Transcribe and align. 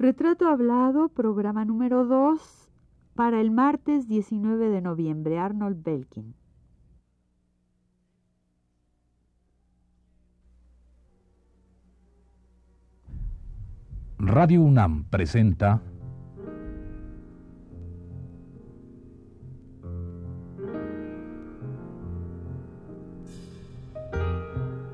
Retrato 0.00 0.48
Hablado, 0.48 1.10
programa 1.10 1.66
número 1.66 2.06
2, 2.06 2.72
para 3.14 3.38
el 3.38 3.50
martes 3.50 4.08
19 4.08 4.70
de 4.70 4.80
noviembre, 4.80 5.38
Arnold 5.38 5.82
Belkin. 5.84 6.34
Radio 14.16 14.62
UNAM 14.62 15.04
presenta 15.10 15.82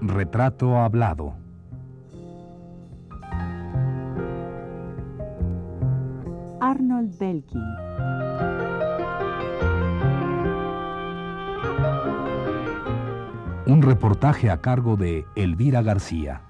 Retrato 0.01 0.79
Hablado. 0.79 1.46
Arnold 6.77 7.19
Belkin. 7.19 7.63
Un 13.67 13.81
reportaje 13.81 14.51
a 14.51 14.61
cargo 14.61 14.99
de 14.99 15.25
Elvira 15.37 15.81
García. 15.81 16.46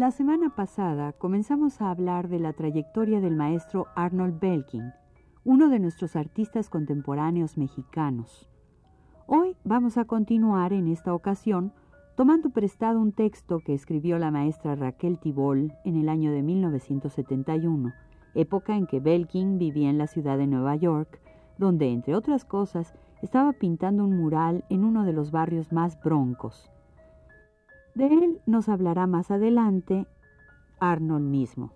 La 0.00 0.12
semana 0.12 0.48
pasada 0.48 1.12
comenzamos 1.12 1.82
a 1.82 1.90
hablar 1.90 2.30
de 2.30 2.38
la 2.38 2.54
trayectoria 2.54 3.20
del 3.20 3.36
maestro 3.36 3.86
Arnold 3.94 4.40
Belkin, 4.40 4.94
uno 5.44 5.68
de 5.68 5.78
nuestros 5.78 6.16
artistas 6.16 6.70
contemporáneos 6.70 7.58
mexicanos. 7.58 8.48
Hoy 9.26 9.58
vamos 9.62 9.98
a 9.98 10.06
continuar 10.06 10.72
en 10.72 10.88
esta 10.88 11.12
ocasión 11.12 11.74
tomando 12.16 12.48
prestado 12.48 12.98
un 12.98 13.12
texto 13.12 13.58
que 13.58 13.74
escribió 13.74 14.18
la 14.18 14.30
maestra 14.30 14.74
Raquel 14.74 15.18
Tibol 15.18 15.74
en 15.84 15.96
el 15.98 16.08
año 16.08 16.32
de 16.32 16.42
1971, 16.44 17.92
época 18.34 18.76
en 18.76 18.86
que 18.86 19.00
Belkin 19.00 19.58
vivía 19.58 19.90
en 19.90 19.98
la 19.98 20.06
ciudad 20.06 20.38
de 20.38 20.46
Nueva 20.46 20.76
York, 20.76 21.20
donde, 21.58 21.92
entre 21.92 22.14
otras 22.14 22.46
cosas, 22.46 22.94
estaba 23.20 23.52
pintando 23.52 24.04
un 24.04 24.16
mural 24.16 24.64
en 24.70 24.82
uno 24.84 25.04
de 25.04 25.12
los 25.12 25.30
barrios 25.30 25.72
más 25.74 26.02
broncos. 26.02 26.70
De 27.94 28.06
él 28.06 28.40
nos 28.46 28.68
hablará 28.68 29.06
más 29.06 29.30
adelante 29.30 30.06
Arnold 30.78 31.28
mismo. 31.28 31.72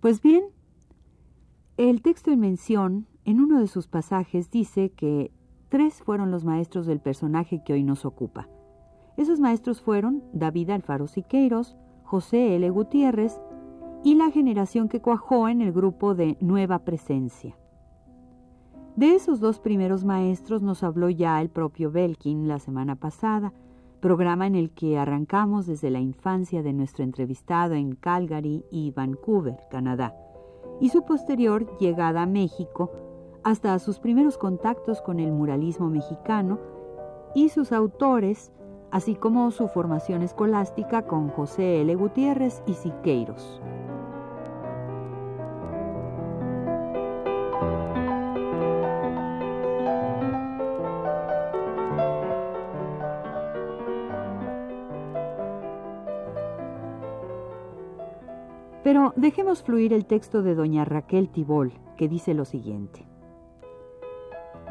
Pues 0.00 0.22
bien, 0.22 0.44
el 1.76 2.00
texto 2.00 2.30
en 2.30 2.38
mención, 2.38 3.06
en 3.24 3.40
uno 3.40 3.58
de 3.58 3.66
sus 3.66 3.88
pasajes, 3.88 4.52
dice 4.52 4.90
que 4.90 5.32
tres 5.68 6.00
fueron 6.00 6.30
los 6.30 6.44
maestros 6.44 6.86
del 6.86 7.00
personaje 7.00 7.62
que 7.64 7.72
hoy 7.72 7.82
nos 7.82 8.04
ocupa. 8.04 8.48
Esos 9.16 9.40
maestros 9.40 9.80
fueron 9.80 10.22
David 10.32 10.70
Alfaro 10.70 11.08
Siqueiros, 11.08 11.76
José 12.06 12.54
L. 12.54 12.70
Gutiérrez 12.70 13.40
y 14.04 14.14
la 14.14 14.30
generación 14.30 14.88
que 14.88 15.00
cuajó 15.00 15.48
en 15.48 15.60
el 15.60 15.72
grupo 15.72 16.14
de 16.14 16.36
Nueva 16.40 16.78
Presencia. 16.78 17.56
De 18.94 19.14
esos 19.14 19.40
dos 19.40 19.58
primeros 19.58 20.04
maestros 20.04 20.62
nos 20.62 20.82
habló 20.84 21.10
ya 21.10 21.40
el 21.42 21.50
propio 21.50 21.90
Belkin 21.90 22.46
la 22.46 22.60
semana 22.60 22.94
pasada, 22.94 23.52
programa 24.00 24.46
en 24.46 24.54
el 24.54 24.70
que 24.70 24.98
arrancamos 24.98 25.66
desde 25.66 25.90
la 25.90 25.98
infancia 25.98 26.62
de 26.62 26.72
nuestro 26.72 27.02
entrevistado 27.02 27.74
en 27.74 27.96
Calgary 27.96 28.64
y 28.70 28.92
Vancouver, 28.92 29.58
Canadá, 29.68 30.14
y 30.80 30.90
su 30.90 31.04
posterior 31.04 31.76
llegada 31.78 32.22
a 32.22 32.26
México 32.26 32.92
hasta 33.42 33.78
sus 33.80 33.98
primeros 33.98 34.38
contactos 34.38 35.02
con 35.02 35.18
el 35.18 35.32
muralismo 35.32 35.90
mexicano 35.90 36.58
y 37.34 37.48
sus 37.48 37.72
autores 37.72 38.52
así 38.90 39.14
como 39.14 39.50
su 39.50 39.68
formación 39.68 40.22
escolástica 40.22 41.02
con 41.02 41.28
José 41.28 41.80
L. 41.80 41.94
Gutiérrez 41.94 42.62
y 42.66 42.74
Siqueiros. 42.74 43.60
Pero 58.82 59.12
dejemos 59.16 59.64
fluir 59.64 59.92
el 59.92 60.06
texto 60.06 60.42
de 60.42 60.54
doña 60.54 60.84
Raquel 60.84 61.28
Tibol, 61.28 61.72
que 61.96 62.08
dice 62.08 62.34
lo 62.34 62.44
siguiente. 62.44 63.15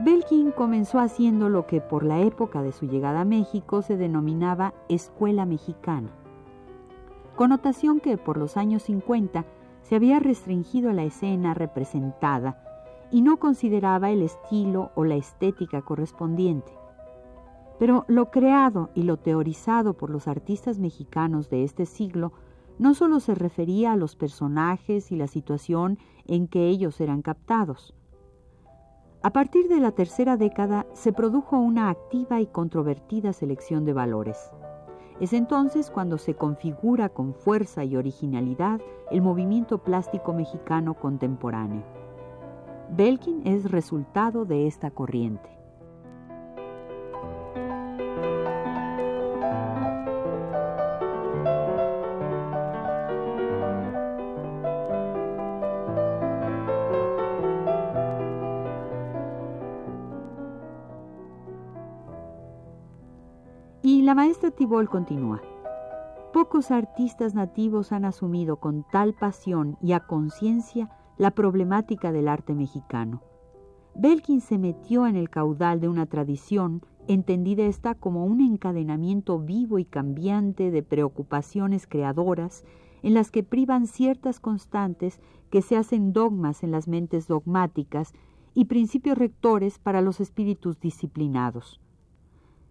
Belkin 0.03 0.51
comenzó 0.51 0.99
haciendo 0.99 1.47
lo 1.47 1.67
que 1.67 1.79
por 1.79 2.03
la 2.03 2.19
época 2.19 2.61
de 2.61 2.73
su 2.73 2.85
llegada 2.85 3.21
a 3.21 3.25
México 3.25 3.81
se 3.81 3.95
denominaba 3.95 4.73
escuela 4.89 5.45
mexicana, 5.45 6.09
connotación 7.37 8.01
que 8.01 8.17
por 8.17 8.35
los 8.35 8.57
años 8.57 8.83
50 8.83 9.45
se 9.83 9.95
había 9.95 10.19
restringido 10.19 10.89
a 10.89 10.93
la 10.93 11.03
escena 11.03 11.53
representada 11.53 12.61
y 13.09 13.21
no 13.21 13.37
consideraba 13.37 14.09
el 14.09 14.21
estilo 14.21 14.91
o 14.95 15.05
la 15.05 15.15
estética 15.15 15.81
correspondiente. 15.81 16.73
Pero 17.79 18.03
lo 18.09 18.31
creado 18.31 18.89
y 18.95 19.03
lo 19.03 19.15
teorizado 19.15 19.93
por 19.93 20.09
los 20.09 20.27
artistas 20.27 20.77
mexicanos 20.77 21.49
de 21.49 21.63
este 21.63 21.85
siglo 21.85 22.33
no 22.79 22.95
solo 22.95 23.21
se 23.21 23.33
refería 23.33 23.93
a 23.93 23.97
los 23.97 24.17
personajes 24.17 25.13
y 25.13 25.15
la 25.15 25.27
situación 25.27 25.99
en 26.25 26.47
que 26.49 26.67
ellos 26.67 26.99
eran 26.99 27.21
captados, 27.21 27.93
a 29.25 29.31
partir 29.31 29.67
de 29.69 29.79
la 29.79 29.91
tercera 29.91 30.37
década 30.37 30.85
se 30.93 31.11
produjo 31.11 31.57
una 31.57 31.89
activa 31.89 32.41
y 32.41 32.45
controvertida 32.45 33.33
selección 33.33 33.83
de 33.83 33.91
valores. 33.91 34.51
Es 35.19 35.33
entonces 35.33 35.89
cuando 35.89 36.19
se 36.19 36.35
configura 36.35 37.09
con 37.09 37.33
fuerza 37.33 37.83
y 37.83 37.97
originalidad 37.97 38.79
el 39.09 39.23
movimiento 39.23 39.79
plástico 39.79 40.31
mexicano 40.31 40.93
contemporáneo. 40.93 41.81
Belkin 42.91 43.47
es 43.47 43.71
resultado 43.71 44.45
de 44.45 44.67
esta 44.67 44.91
corriente. 44.91 45.54
La 64.05 64.13
maestra 64.13 64.51
Tibol 64.51 64.87
continúa. 64.87 65.41
Pocos 66.31 66.69
artistas 66.69 67.33
nativos 67.33 67.91
han 67.91 68.05
asumido 68.05 68.57
con 68.57 68.85
tal 68.91 69.15
pasión 69.15 69.79
y 69.81 69.93
a 69.93 69.99
conciencia 69.99 70.91
la 71.17 71.31
problemática 71.31 72.11
del 72.11 72.27
arte 72.27 72.53
mexicano. 72.53 73.23
Belkin 73.95 74.41
se 74.41 74.59
metió 74.59 75.07
en 75.07 75.15
el 75.15 75.31
caudal 75.31 75.79
de 75.79 75.87
una 75.87 76.05
tradición, 76.05 76.83
entendida 77.07 77.63
esta 77.63 77.95
como 77.95 78.25
un 78.25 78.41
encadenamiento 78.41 79.39
vivo 79.39 79.79
y 79.79 79.85
cambiante 79.85 80.69
de 80.69 80.83
preocupaciones 80.83 81.87
creadoras 81.87 82.63
en 83.01 83.15
las 83.15 83.31
que 83.31 83.41
privan 83.41 83.87
ciertas 83.87 84.39
constantes 84.39 85.19
que 85.49 85.63
se 85.63 85.77
hacen 85.77 86.13
dogmas 86.13 86.61
en 86.61 86.69
las 86.69 86.87
mentes 86.87 87.27
dogmáticas 87.27 88.13
y 88.53 88.65
principios 88.65 89.17
rectores 89.17 89.79
para 89.79 90.01
los 90.01 90.19
espíritus 90.19 90.79
disciplinados. 90.79 91.81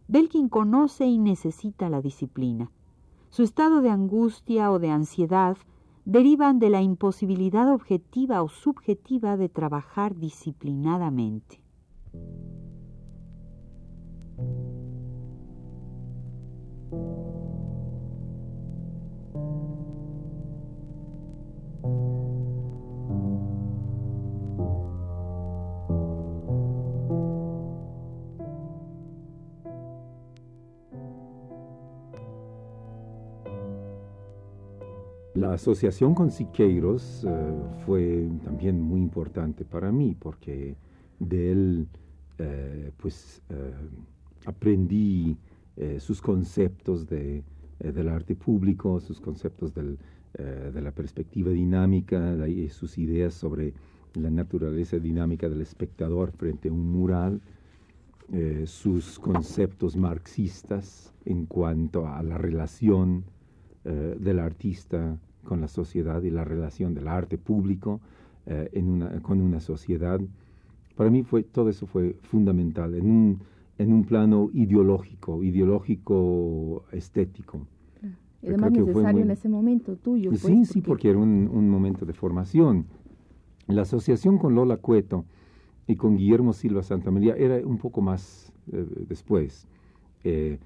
Belkin 0.06 0.48
conoce 0.48 1.06
y 1.06 1.18
necesita 1.18 1.88
la 1.88 2.02
disciplina. 2.02 2.70
Su 3.30 3.42
estado 3.42 3.80
de 3.80 3.90
angustia 3.90 4.70
o 4.70 4.78
de 4.78 4.90
ansiedad 4.90 5.56
derivan 6.04 6.58
de 6.58 6.70
la 6.70 6.82
imposibilidad 6.82 7.72
objetiva 7.72 8.42
o 8.42 8.48
subjetiva 8.48 9.36
de 9.36 9.48
trabajar 9.48 10.16
disciplinadamente. 10.16 11.60
La 35.44 35.54
asociación 35.54 36.14
con 36.14 36.30
Siqueiros 36.30 37.22
eh, 37.24 37.28
fue 37.84 38.30
también 38.44 38.80
muy 38.80 39.00
importante 39.00 39.66
para 39.66 39.92
mí 39.92 40.16
porque 40.18 40.74
de 41.18 41.52
él 41.52 41.88
eh, 42.38 42.90
pues 42.96 43.42
eh, 43.50 43.72
aprendí 44.46 45.36
sus 45.98 46.22
conceptos 46.22 47.08
de, 47.08 47.42
del 47.80 48.08
arte 48.08 48.36
público, 48.36 49.00
sus 49.00 49.20
conceptos 49.20 49.74
del, 49.74 49.98
de 50.38 50.80
la 50.80 50.92
perspectiva 50.92 51.50
dinámica, 51.50 52.36
sus 52.70 52.96
ideas 52.96 53.34
sobre 53.34 53.74
la 54.14 54.30
naturaleza 54.30 55.00
dinámica 55.00 55.48
del 55.48 55.62
espectador 55.62 56.30
frente 56.30 56.68
a 56.68 56.72
un 56.72 56.92
mural, 56.92 57.40
sus 58.66 59.18
conceptos 59.18 59.96
marxistas 59.96 61.12
en 61.24 61.44
cuanto 61.46 62.06
a 62.06 62.22
la 62.22 62.38
relación 62.38 63.24
del 63.82 64.38
artista 64.38 65.18
con 65.44 65.60
la 65.60 65.68
sociedad 65.68 66.22
y 66.22 66.30
la 66.30 66.44
relación 66.44 66.94
del 66.94 67.08
arte 67.08 67.38
público 67.38 68.00
eh, 68.46 68.68
en 68.72 68.88
una, 68.88 69.20
con 69.22 69.40
una 69.40 69.60
sociedad. 69.60 70.20
Para 70.96 71.10
mí 71.10 71.22
fue, 71.22 71.42
todo 71.42 71.68
eso 71.68 71.86
fue 71.86 72.16
fundamental 72.22 72.94
en 72.94 73.10
un, 73.10 73.40
en 73.78 73.92
un 73.92 74.04
plano 74.04 74.50
ideológico, 74.52 75.42
ideológico 75.42 76.84
estético. 76.92 77.66
Y 78.42 78.48
además 78.48 78.72
necesario 78.72 79.22
en 79.22 79.30
ese 79.30 79.48
momento 79.48 79.96
tuyo. 79.96 80.30
Pues, 80.30 80.42
sí, 80.42 80.64
sí, 80.66 80.80
porque 80.82 81.08
era 81.10 81.18
un, 81.18 81.48
un, 81.50 81.70
momento 81.70 82.04
de 82.04 82.12
formación. 82.12 82.86
La 83.66 83.82
asociación 83.82 84.36
con 84.36 84.54
Lola 84.54 84.76
Cueto 84.76 85.24
y 85.86 85.96
con 85.96 86.16
Guillermo 86.16 86.52
Silva 86.52 86.82
Santa 86.82 87.10
María 87.10 87.34
era 87.36 87.56
un 87.66 87.78
poco 87.78 88.02
más 88.02 88.52
eh, 88.72 88.86
después. 89.08 89.66
Eh, 90.24 90.58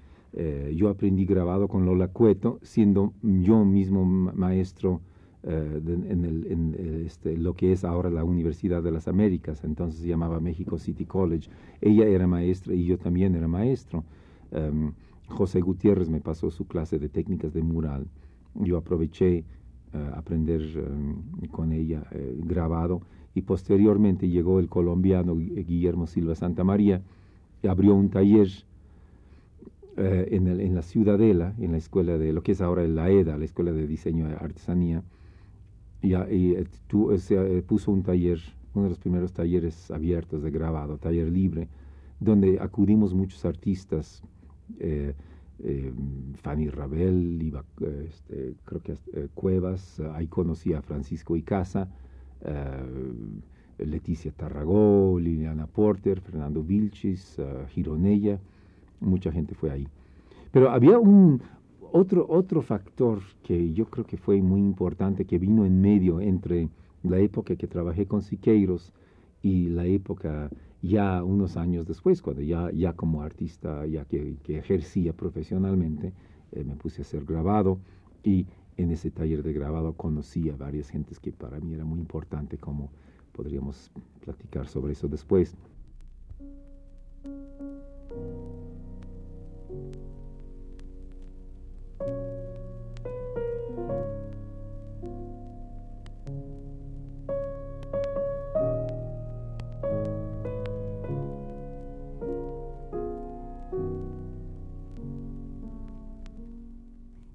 yo 0.75 0.89
aprendí 0.89 1.25
grabado 1.25 1.69
con 1.69 1.85
Lola 1.85 2.09
Cueto, 2.09 2.59
siendo 2.63 3.13
yo 3.23 3.65
mismo 3.65 4.05
maestro 4.05 5.01
eh, 5.45 5.81
en, 5.87 6.25
el, 6.25 6.47
en 6.51 6.75
eh, 6.77 7.03
este, 7.07 7.37
lo 7.37 7.55
que 7.55 7.71
es 7.71 7.85
ahora 7.85 8.11
la 8.11 8.25
Universidad 8.25 8.83
de 8.83 8.91
las 8.91 9.07
Américas, 9.07 9.63
entonces 9.63 10.01
se 10.01 10.09
llamaba 10.09 10.41
México 10.41 10.79
City 10.79 11.05
College. 11.05 11.49
Ella 11.81 12.07
era 12.07 12.27
maestra 12.27 12.75
y 12.75 12.85
yo 12.85 12.99
también 12.99 13.37
era 13.37 13.47
maestro. 13.47 14.03
Em, 14.51 14.93
José 15.29 15.61
Gutiérrez 15.61 16.09
me 16.11 16.21
pasó 16.21 16.51
su 16.51 16.67
clase 16.67 16.99
de 16.99 17.09
técnicas 17.09 17.55
de 17.55 17.63
mural. 17.63 18.09
Yo 18.55 18.77
aproveché 18.77 19.45
aprender 20.15 20.61
em, 20.77 21.49
con 21.51 21.73
ella 21.73 22.03
grabado 22.45 23.01
y 23.35 23.43
posteriormente 23.43 24.29
llegó 24.29 24.59
el 24.59 24.69
colombiano 24.69 25.37
Guillermo 25.37 26.07
Silva 26.07 26.35
Santa 26.35 26.65
María 26.65 27.01
y 27.63 27.69
abrió 27.69 27.95
un 27.95 28.11
taller 28.11 28.49
eh, 30.01 30.29
en, 30.31 30.47
el, 30.47 30.61
en, 30.61 30.77
la 30.77 30.83
Ciudadela, 30.83 31.55
en 31.59 31.73
la 31.73 31.79
escuela 31.79 32.19
de 32.19 32.33
lo 32.33 32.41
que 32.45 32.53
es 32.53 32.61
ahora 32.61 32.87
la 32.87 33.11
EDA, 33.11 33.37
la 33.37 33.45
Escuela 33.45 33.73
de 33.73 33.85
Diseño 33.85 34.31
y 34.31 34.33
Artesanía, 34.33 35.03
y, 36.01 36.15
y 36.15 36.55
eh, 36.55 37.19
se 37.19 37.35
eh, 37.35 37.63
puso 37.63 37.91
un 37.91 38.05
taller, 38.05 38.39
uno 38.75 38.85
de 38.85 38.91
los 38.91 38.99
primeros 39.01 39.33
talleres 39.33 39.91
abiertos 39.91 40.45
de 40.45 40.53
grabado, 40.53 40.99
taller 40.99 41.27
libre, 41.29 41.69
donde 42.21 42.61
acudimos 42.61 43.13
muchos 43.13 43.45
artistas, 43.45 44.23
Fanny 46.35 46.69
Rabel, 46.69 47.43
iba, 47.43 47.65
este, 48.07 48.55
creo 48.65 48.81
que 48.81 48.95
Cuevas, 49.35 50.01
ahí 50.15 50.29
conocí 50.29 50.75
a 50.75 50.83
Francisco 50.83 51.37
Icaza, 51.37 51.89
Leticia 53.79 54.31
Tarragó, 54.31 55.19
Liliana 55.19 55.67
Porter, 55.67 56.21
Fernando 56.21 56.63
Vilchis, 56.63 57.37
Gironella, 57.71 58.39
mucha 59.01 59.33
gente 59.33 59.55
fue 59.55 59.71
ahí. 59.71 59.87
Pero 60.53 60.71
había 60.71 60.99
un 60.99 61.43
otro, 61.93 62.27
otro 62.29 62.63
factor 62.63 63.21
que 63.43 63.73
yo 63.73 63.87
creo 63.87 64.05
que 64.05 64.17
fue 64.17 64.41
muy 64.43 64.61
importante, 64.61 65.25
que 65.25 65.39
vino 65.39 65.65
en 65.65 65.81
medio 65.81 66.21
entre 66.21 66.69
la 67.03 67.19
época 67.19 67.57
que 67.57 67.67
trabajé 67.67 68.07
con 68.07 68.23
Siqueiros 68.23 68.93
y 69.43 69.69
la 69.69 69.87
época 69.87 70.51
ya 70.83 71.23
unos 71.25 71.57
años 71.57 71.87
después, 71.87 72.23
cuando 72.23 72.43
ya, 72.43 72.71
ya 72.73 72.93
como 72.93 73.23
artista, 73.23 73.87
ya 73.87 74.05
que, 74.05 74.37
ejercía 74.49 75.13
profesionalmente, 75.13 76.13
eh, 76.53 76.65
me 76.65 76.77
puse 76.77 77.03
a 77.03 77.05
ser 77.05 77.25
grabado 77.25 77.79
y 78.23 78.47
en 78.77 78.91
ese 78.93 79.11
taller 79.11 79.43
de 79.43 79.53
grabado 79.53 79.93
conocí 79.95 80.51
a 80.51 80.57
varias 80.57 80.89
gentes 80.91 81.19
que 81.19 81.33
para 81.33 81.59
mí 81.59 81.75
era 81.75 81.85
muy 81.85 81.99
importante, 81.99 82.59
como 82.59 82.91
podríamos 83.33 83.91
platicar 84.21 84.69
sobre 84.69 84.93
eso 84.93 85.09
después. 85.09 85.57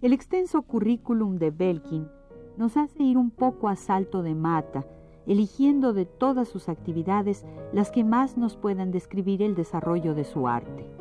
El 0.03 0.11
extenso 0.11 0.63
currículum 0.63 1.37
de 1.37 1.49
Belkin 1.49 2.09
nos 2.57 2.75
hace 2.75 3.03
ir 3.03 3.17
un 3.17 3.31
poco 3.31 3.69
a 3.69 3.77
salto 3.77 4.21
de 4.21 4.35
mata, 4.35 4.85
eligiendo 5.25 5.93
de 5.93 6.03
todas 6.03 6.49
sus 6.49 6.67
actividades 6.67 7.45
las 7.71 7.89
que 7.89 8.03
más 8.03 8.35
nos 8.35 8.57
puedan 8.57 8.91
describir 8.91 9.41
el 9.41 9.55
desarrollo 9.55 10.13
de 10.13 10.25
su 10.25 10.49
arte. 10.49 10.91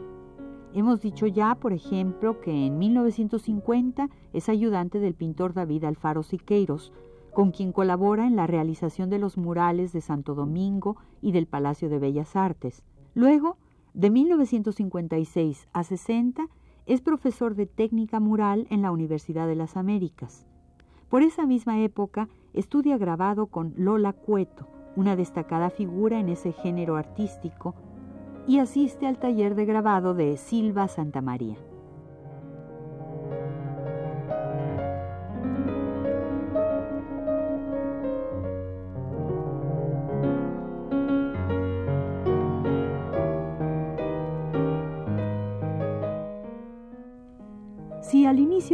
Hemos 0.72 1.00
dicho 1.00 1.26
ya, 1.26 1.56
por 1.56 1.72
ejemplo, 1.72 2.40
que 2.40 2.52
en 2.52 2.78
1950 2.78 4.08
es 4.32 4.48
ayudante 4.48 5.00
del 5.00 5.14
pintor 5.14 5.52
David 5.52 5.82
Alfaro 5.82 6.22
Siqueiros, 6.22 6.92
con 7.32 7.50
quien 7.50 7.72
colabora 7.72 8.28
en 8.28 8.36
la 8.36 8.46
realización 8.46 9.10
de 9.10 9.18
los 9.18 9.36
murales 9.36 9.92
de 9.92 10.00
Santo 10.00 10.36
Domingo 10.36 10.96
y 11.20 11.32
del 11.32 11.48
Palacio 11.48 11.88
de 11.88 11.98
Bellas 11.98 12.36
Artes. 12.36 12.84
Luego, 13.14 13.56
de 13.94 14.10
1956 14.10 15.66
a 15.72 15.82
60, 15.82 16.46
es 16.92 17.00
profesor 17.00 17.54
de 17.54 17.64
técnica 17.64 18.20
mural 18.20 18.66
en 18.68 18.82
la 18.82 18.90
Universidad 18.90 19.46
de 19.46 19.54
las 19.54 19.78
Américas. 19.78 20.46
Por 21.08 21.22
esa 21.22 21.46
misma 21.46 21.80
época 21.80 22.28
estudia 22.52 22.98
grabado 22.98 23.46
con 23.46 23.72
Lola 23.78 24.12
Cueto, 24.12 24.68
una 24.94 25.16
destacada 25.16 25.70
figura 25.70 26.20
en 26.20 26.28
ese 26.28 26.52
género 26.52 26.96
artístico, 26.96 27.74
y 28.46 28.58
asiste 28.58 29.06
al 29.06 29.18
taller 29.18 29.54
de 29.54 29.64
grabado 29.64 30.12
de 30.12 30.36
Silva 30.36 30.86
Santa 30.86 31.22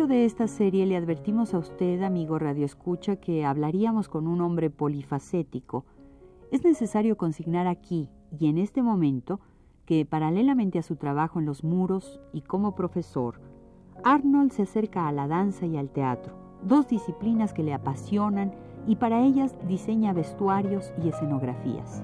de 0.07 0.25
esta 0.25 0.47
serie 0.47 0.87
le 0.87 0.97
advertimos 0.97 1.55
a 1.55 1.59
usted, 1.59 2.03
amigo 2.03 2.39
Radio 2.39 2.65
Escucha, 2.65 3.17
que 3.17 3.45
hablaríamos 3.45 4.09
con 4.09 4.29
un 4.29 4.41
hombre 4.41 4.71
polifacético, 4.71 5.85
es 6.53 6.63
necesario 6.63 7.17
consignar 7.17 7.67
aquí 7.67 8.09
y 8.39 8.47
en 8.47 8.59
este 8.59 8.81
momento 8.81 9.41
que, 9.87 10.07
paralelamente 10.07 10.79
a 10.79 10.83
su 10.83 10.95
trabajo 10.97 11.41
en 11.41 11.47
los 11.47 11.65
muros 11.65 12.21
y 12.33 12.43
como 12.43 12.77
profesor, 12.77 13.41
Arnold 14.05 14.53
se 14.53 14.63
acerca 14.63 15.09
a 15.09 15.13
la 15.13 15.27
danza 15.27 15.67
y 15.67 15.77
al 15.77 15.91
teatro, 15.91 16.35
dos 16.63 16.87
disciplinas 16.87 17.53
que 17.53 17.65
le 17.65 17.75
apasionan 17.75 18.53
y 18.87 18.97
para 18.97 19.23
ellas 19.23 19.57
diseña 19.67 20.13
vestuarios 20.13 20.93
y 21.03 21.09
escenografías. 21.09 22.03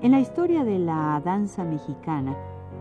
En 0.00 0.12
la 0.12 0.20
historia 0.20 0.64
de 0.64 0.78
la 0.78 1.20
danza 1.22 1.64
mexicana, 1.64 2.34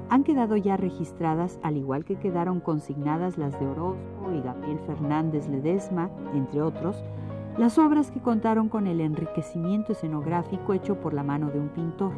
han 0.09 0.23
quedado 0.23 0.57
ya 0.57 0.77
registradas, 0.77 1.59
al 1.63 1.77
igual 1.77 2.05
que 2.05 2.15
quedaron 2.15 2.59
consignadas 2.59 3.37
las 3.37 3.59
de 3.59 3.67
Orozco 3.67 4.31
y 4.33 4.41
Gabriel 4.41 4.79
Fernández 4.85 5.47
Ledesma, 5.47 6.09
entre 6.33 6.61
otros, 6.61 7.03
las 7.57 7.77
obras 7.77 8.11
que 8.11 8.19
contaron 8.19 8.69
con 8.69 8.87
el 8.87 8.99
enriquecimiento 9.01 9.91
escenográfico 9.91 10.73
hecho 10.73 10.99
por 10.99 11.13
la 11.13 11.23
mano 11.23 11.51
de 11.51 11.59
un 11.59 11.69
pintor. 11.69 12.13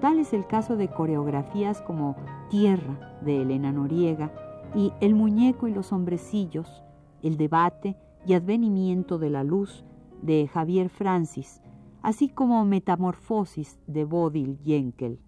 Tal 0.00 0.18
es 0.18 0.32
el 0.32 0.46
caso 0.46 0.76
de 0.76 0.88
coreografías 0.88 1.82
como 1.82 2.16
Tierra 2.50 3.18
de 3.20 3.42
Elena 3.42 3.72
Noriega 3.72 4.32
y 4.74 4.92
El 5.00 5.14
muñeco 5.14 5.68
y 5.68 5.74
los 5.74 5.92
hombrecillos, 5.92 6.82
El 7.22 7.36
debate 7.36 7.96
y 8.26 8.34
advenimiento 8.34 9.18
de 9.18 9.30
la 9.30 9.44
luz 9.44 9.84
de 10.22 10.48
Javier 10.48 10.88
Francis, 10.88 11.60
así 12.02 12.28
como 12.28 12.64
Metamorfosis 12.64 13.78
de 13.86 14.04
Bodil 14.04 14.58
Jenkel. 14.64 15.20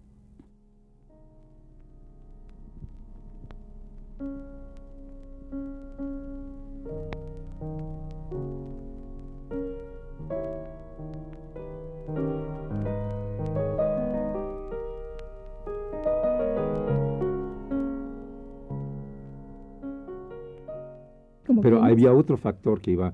Pero 21.61 21.83
había 21.83 22.13
otro 22.13 22.37
factor 22.37 22.81
que 22.81 22.91
iba 22.91 23.13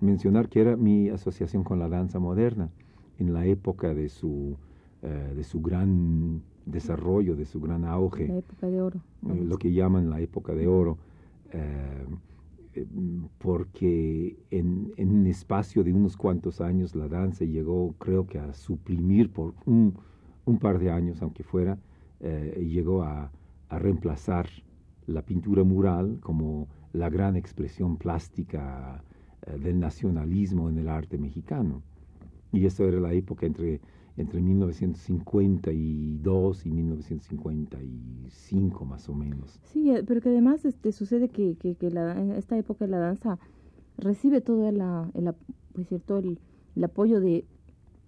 mencionar 0.00 0.48
que 0.48 0.60
era 0.60 0.76
mi 0.76 1.08
asociación 1.08 1.64
con 1.64 1.78
la 1.78 1.88
danza 1.88 2.18
moderna 2.18 2.70
en 3.18 3.32
la 3.32 3.46
época 3.46 3.94
de 3.94 4.08
su, 4.08 4.56
eh, 5.02 5.32
de 5.34 5.44
su 5.44 5.60
gran 5.60 6.42
desarrollo, 6.66 7.34
de 7.34 7.44
su 7.44 7.60
gran 7.60 7.84
auge. 7.84 8.28
La 8.28 8.38
época 8.38 8.66
de 8.68 8.80
oro. 8.80 9.00
Eh, 9.28 9.44
lo 9.44 9.58
que 9.58 9.72
llaman 9.72 10.10
la 10.10 10.20
época 10.20 10.54
de 10.54 10.66
oro. 10.66 10.98
Eh, 11.52 12.06
porque 13.38 14.36
en, 14.50 14.92
en, 14.96 15.10
un 15.10 15.26
espacio 15.26 15.82
de 15.82 15.92
unos 15.92 16.16
cuantos 16.16 16.60
años 16.60 16.94
la 16.94 17.08
danza 17.08 17.44
llegó, 17.44 17.94
creo 17.98 18.26
que 18.26 18.38
a 18.38 18.52
suprimir 18.52 19.32
por 19.32 19.54
un, 19.64 19.94
un 20.44 20.58
par 20.58 20.78
de 20.78 20.90
años, 20.92 21.20
aunque 21.22 21.42
fuera, 21.42 21.78
llegó 22.20 23.02
a, 23.02 23.32
a 23.68 23.78
reemplazar 23.80 24.48
la 25.06 25.22
pintura 25.22 25.64
mural 25.64 26.18
como 26.20 26.68
la 26.92 27.10
gran 27.10 27.34
expresión 27.36 27.96
plástica 27.96 29.02
eh, 29.46 29.58
del 29.58 29.80
nacionalismo 29.80 30.68
en 30.68 30.78
el 30.78 30.88
arte 30.88 31.18
mexicano. 31.18 31.82
Y 32.52 32.66
esto 32.66 32.86
era 32.88 33.00
la 33.00 33.12
época 33.12 33.46
entre, 33.46 33.80
entre 34.16 34.40
1952 34.40 36.66
y 36.66 36.70
1955 36.70 38.84
más 38.84 39.08
o 39.08 39.14
menos. 39.14 39.58
Sí, 39.64 39.90
eh, 39.90 40.04
pero 40.06 40.20
que 40.20 40.28
además 40.30 40.64
este, 40.64 40.92
sucede 40.92 41.28
que, 41.28 41.56
que, 41.56 41.76
en 41.80 42.32
esta 42.32 42.58
época 42.58 42.86
la 42.86 42.98
danza 42.98 43.38
recibe 43.96 44.40
todo 44.40 44.70
la, 44.72 45.10
el, 45.14 45.32
pues 45.72 45.88
cierto, 45.88 46.18
el, 46.18 46.38
apoyo 46.82 47.20
de, 47.20 47.44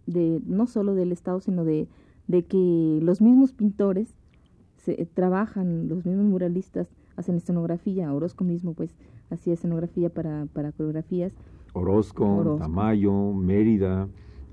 de, 0.07 0.41
no 0.47 0.67
solo 0.67 0.95
del 0.95 1.13
Estado, 1.13 1.41
sino 1.41 1.65
de, 1.65 1.89
de 2.29 2.45
que 2.45 3.01
los 3.03 3.21
mismos 3.21 3.53
pintores 3.53 4.15
se, 4.79 5.05
trabajan, 5.07 5.89
los 5.89 6.07
mismos 6.07 6.27
muralistas 6.27 6.89
hacen 7.17 7.37
escenografía. 7.37 8.13
Orozco 8.13 8.45
mismo, 8.45 8.75
pues, 8.75 8.95
hacía 9.31 9.55
escenografía 9.55 10.11
para, 10.11 10.47
para 10.53 10.73
coreografías. 10.73 11.33
Orozco, 11.73 12.57
Tamayo, 12.59 13.33
Mérida, 13.33 14.09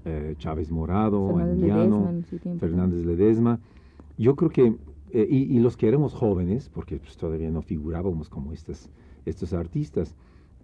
eh, 0.06 0.36
Chávez 0.38 0.72
Morado, 0.72 1.36
Fernández 1.36 2.60
Fernández 2.60 3.06
Ledesma. 3.06 3.60
Yo 4.18 4.36
creo 4.36 4.50
que, 4.50 4.76
eh, 5.12 5.28
y, 5.30 5.60
los 5.60 5.76
que 5.76 5.88
éramos 5.88 6.14
jóvenes, 6.14 6.70
porque 6.70 6.98
pues, 6.98 7.18
todavía 7.18 7.52
no 7.52 7.62
figurábamos 7.62 8.30
como 8.30 8.54
estas, 8.54 8.90
estos 9.26 9.54
artistas, 9.54 10.16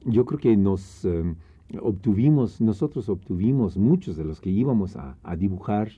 yo 0.06 0.26
creo 0.26 0.40
que 0.40 0.56
nos 0.56 1.04
eh, 1.06 1.36
obtuvimos, 1.82 2.62
nosotros 2.62 3.10
obtuvimos, 3.10 3.78
muchos 3.78 4.16
de 4.16 4.24
los 4.24 4.40
que 4.40 4.50
íbamos 4.50 4.96
a, 4.96 5.18
a, 5.24 5.36
dibujar 5.36 5.90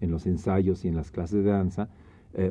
en 0.00 0.10
los 0.10 0.26
ensayos 0.26 0.84
y 0.84 0.88
en 0.88 0.96
las 0.96 1.10
clases 1.10 1.44
de 1.44 1.50
danza, 1.50 1.88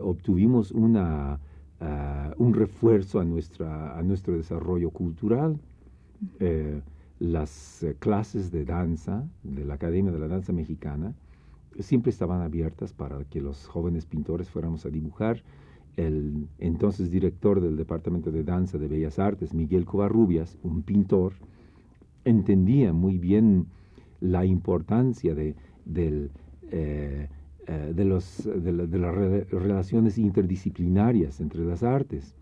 obtuvimos 0.01 0.71
una 0.71 1.39
Uh, 1.81 2.31
un 2.41 2.53
refuerzo 2.53 3.19
a, 3.19 3.25
nuestra, 3.25 3.97
a 3.97 4.01
nuestro 4.01 4.35
desarrollo 4.37 4.91
cultural. 4.91 5.59
Eh, 6.39 6.81
las 7.19 7.83
eh, 7.83 7.95
clases 7.99 8.49
de 8.51 8.63
danza 8.63 9.27
de 9.43 9.65
la 9.65 9.73
Academia 9.73 10.11
de 10.11 10.19
la 10.19 10.27
Danza 10.29 10.53
Mexicana 10.53 11.13
siempre 11.79 12.11
estaban 12.11 12.41
abiertas 12.41 12.93
para 12.93 13.23
que 13.25 13.41
los 13.41 13.67
jóvenes 13.67 14.05
pintores 14.05 14.49
fuéramos 14.49 14.85
a 14.85 14.89
dibujar. 14.89 15.43
El 15.97 16.47
entonces 16.59 17.11
director 17.11 17.59
del 17.59 17.75
Departamento 17.75 18.31
de 18.31 18.43
Danza 18.43 18.77
de 18.77 18.87
Bellas 18.87 19.19
Artes, 19.19 19.53
Miguel 19.53 19.85
Covarrubias, 19.85 20.57
un 20.63 20.81
pintor, 20.81 21.33
entendía 22.23 22.93
muy 22.93 23.17
bien 23.17 23.67
la 24.21 24.45
importancia 24.45 25.35
de, 25.35 25.55
del, 25.85 26.31
eh, 26.71 27.29
eh, 27.67 27.93
de, 27.95 28.05
los, 28.05 28.43
de, 28.45 28.71
las 28.71 29.15
relaciones 29.49 30.17
interdisciplinarias 30.17 31.39
entre 31.39 31.65
las 31.65 31.83
artes. 31.83 32.35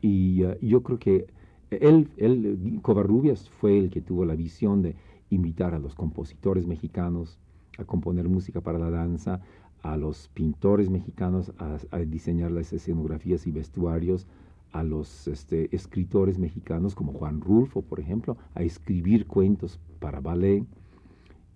Y 0.00 0.44
eh, 0.44 0.58
yo 0.62 0.82
creo 0.82 0.98
que 0.98 1.26
él, 1.70 2.08
él, 2.16 2.78
Covarrubias, 2.82 3.48
fue 3.48 3.78
el 3.78 3.90
que 3.90 4.00
tuvo 4.00 4.24
la 4.24 4.34
visión 4.34 4.82
de 4.82 4.96
invitar 5.30 5.74
a 5.74 5.78
los 5.78 5.94
compositores 5.94 6.66
mexicanos 6.66 7.38
a 7.78 7.84
componer 7.84 8.28
música 8.28 8.60
para 8.60 8.78
la 8.78 8.90
danza, 8.90 9.40
a 9.82 9.96
los 9.96 10.28
pintores 10.28 10.90
mexicanos 10.90 11.52
a, 11.58 11.98
diseñar 12.00 12.50
las 12.50 12.72
escenografías 12.72 13.46
y 13.46 13.52
vestuarios, 13.52 14.26
a 14.72 14.82
los 14.82 15.26
este, 15.26 15.74
escritores 15.74 16.38
mexicanos 16.38 16.94
como 16.94 17.12
Juan 17.12 17.40
Rulfo, 17.40 17.82
por 17.82 17.98
ejemplo, 17.98 18.36
a 18.54 18.62
escribir 18.62 19.26
cuentos 19.26 19.80
para 19.98 20.20
ballet. 20.20 20.64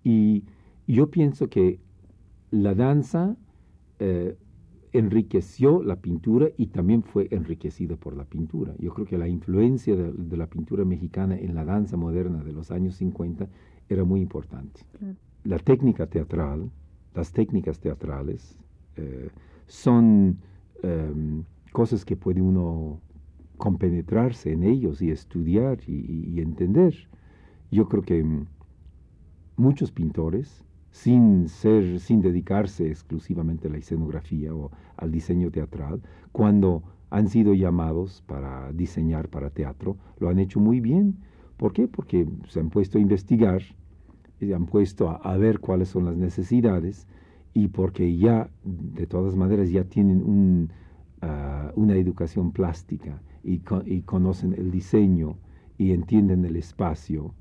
Y 0.03 0.43
yo 0.87 1.09
pienso 1.09 1.47
que 1.49 1.79
la 2.51 2.73
danza 2.75 3.35
eh, 3.99 4.37
enriqueció 4.93 5.83
la 5.83 5.97
pintura 5.97 6.47
y 6.57 6.67
también 6.67 7.03
fue 7.03 7.27
enriquecida 7.31 7.97
por 7.97 8.15
la 8.15 8.23
pintura. 8.23 8.73
Yo 8.79 8.93
creo 8.93 9.05
que 9.05 9.17
la 9.17 9.27
influencia 9.27 9.95
de, 9.95 10.37
la 10.37 10.47
pintura 10.47 10.85
mexicana 10.85 11.37
en 11.37 11.53
la 11.53 11.65
danza 11.65 11.97
moderna 11.97 12.43
de 12.43 12.53
los 12.53 12.71
años 12.71 12.95
50 12.95 13.47
era 13.89 14.05
muy 14.05 14.21
importante. 14.21 14.81
La 15.43 15.59
técnica 15.59 16.07
teatral, 16.07 16.71
las 17.13 17.33
técnicas 17.33 17.79
teatrales, 17.79 18.57
eh, 18.95 19.29
son 19.67 20.37
em, 20.81 21.43
cosas 21.73 22.05
que 22.05 22.15
puede 22.15 22.41
uno 22.41 23.01
compenetrarse 23.57 24.53
en 24.53 24.63
ellos 24.63 25.01
y 25.01 25.11
estudiar 25.11 25.79
y 25.87 26.39
entender. 26.39 26.93
Yo 27.71 27.87
creo 27.87 28.03
que 28.03 28.23
muchos 29.57 29.91
pintores 29.91 30.65
sin 30.95 31.49
ser, 31.49 31.99
sin 31.99 32.21
dedicarse 32.21 32.87
exclusivamente 32.89 33.67
a 33.67 33.71
la 33.71 33.79
escenografía 33.79 34.55
o 34.55 34.71
al 34.95 35.11
diseño 35.11 35.51
teatral, 35.51 36.01
cuando 36.31 36.83
han 37.09 37.27
sido 37.27 37.53
llamados 37.53 38.23
para 38.25 38.71
diseñar 38.71 39.27
para 39.27 39.49
teatro, 39.49 39.97
lo 40.19 40.29
han 40.29 40.39
hecho 40.39 40.61
muy 40.61 40.79
bien. 40.79 41.17
¿Por 41.57 41.73
qué? 41.73 41.89
Porque 41.89 42.25
se 42.47 42.61
han 42.61 42.69
puesto 42.69 42.97
a 42.97 43.01
investigar, 43.01 43.61
se 44.39 44.55
han 44.55 44.67
puesto 44.67 45.09
a, 45.09 45.35
ver 45.35 45.59
cuáles 45.59 45.89
son 45.89 46.05
las 46.05 46.15
necesidades 46.15 47.07
y 47.53 47.67
porque 47.67 48.15
ya, 48.15 48.49
de 48.63 49.05
todas 49.05 49.35
maneras, 49.35 49.69
ya 49.71 49.83
tienen 49.83 50.69
ah, 51.21 51.73
una 51.75 51.95
educación 51.97 52.53
plástica 52.53 53.21
y, 53.43 53.59
conocen 54.03 54.53
el 54.53 54.71
diseño 54.71 55.35
y 55.77 55.91
entienden 55.91 56.45
el 56.45 56.55
espacio 56.55 57.33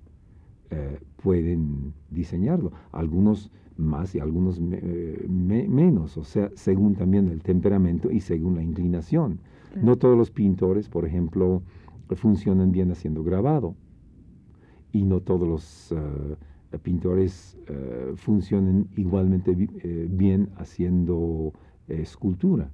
eh, 0.74 0.98
pueden 1.22 1.94
diseñarlo. 2.10 2.72
Algunos 2.90 3.50
más 3.76 4.14
y 4.14 4.20
algunos 4.20 4.60
menos, 4.60 6.16
o 6.16 6.24
sea, 6.24 6.50
según 6.54 6.94
también 6.94 7.28
el 7.28 7.42
temperamento 7.42 8.10
y 8.10 8.20
según 8.20 8.56
la 8.56 8.62
inclinación. 8.62 9.40
No 9.80 9.96
todos 9.96 10.16
los 10.16 10.30
pintores, 10.30 10.88
por 10.88 11.04
ejemplo, 11.04 11.62
funcionan 12.10 12.70
bien 12.70 12.92
haciendo 12.92 13.24
grabado 13.24 13.74
y 14.92 15.04
no 15.04 15.20
todos 15.20 15.48
los 15.48 15.92
eh, 15.92 16.78
pintores 16.82 17.56
funcionan 18.16 18.88
igualmente 18.96 19.54
bien 20.08 20.50
haciendo 20.56 21.52
escultura. 21.88 22.70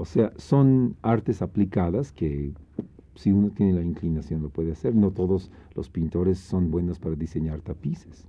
O 0.00 0.06
sea, 0.06 0.32
son 0.36 0.96
artes 1.02 1.42
aplicadas 1.42 2.10
que 2.10 2.54
si 3.20 3.32
uno 3.32 3.50
tiene 3.50 3.74
la 3.74 3.82
inclinación 3.82 4.40
lo 4.40 4.48
puede 4.48 4.72
hacer. 4.72 4.94
No 4.94 5.10
todos 5.10 5.50
los 5.74 5.90
pintores 5.90 6.38
son 6.38 6.70
buenos 6.70 6.98
para 6.98 7.16
diseñar 7.16 7.60
tapices. 7.60 8.26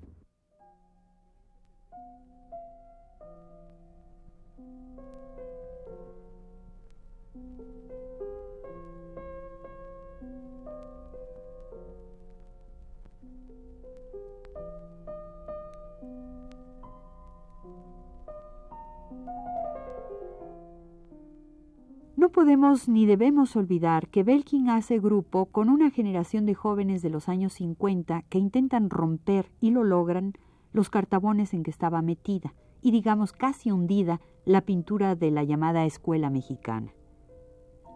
Podemos 22.41 22.89
ni 22.89 23.05
debemos 23.05 23.55
olvidar 23.55 24.07
que 24.07 24.23
Belkin 24.23 24.67
hace 24.71 24.97
grupo 24.97 25.45
con 25.45 25.69
una 25.69 25.91
generación 25.91 26.47
de 26.47 26.55
jóvenes 26.55 27.03
de 27.03 27.11
los 27.11 27.29
años 27.29 27.53
50 27.53 28.23
que 28.29 28.39
intentan 28.39 28.89
romper, 28.89 29.51
y 29.61 29.69
lo 29.69 29.83
logran, 29.83 30.33
los 30.73 30.89
cartabones 30.89 31.53
en 31.53 31.61
que 31.61 31.69
estaba 31.69 32.01
metida, 32.01 32.55
y 32.81 32.89
digamos 32.89 33.31
casi 33.31 33.69
hundida, 33.69 34.21
la 34.43 34.61
pintura 34.61 35.15
de 35.15 35.29
la 35.29 35.43
llamada 35.43 35.85
escuela 35.85 36.31
mexicana. 36.31 36.91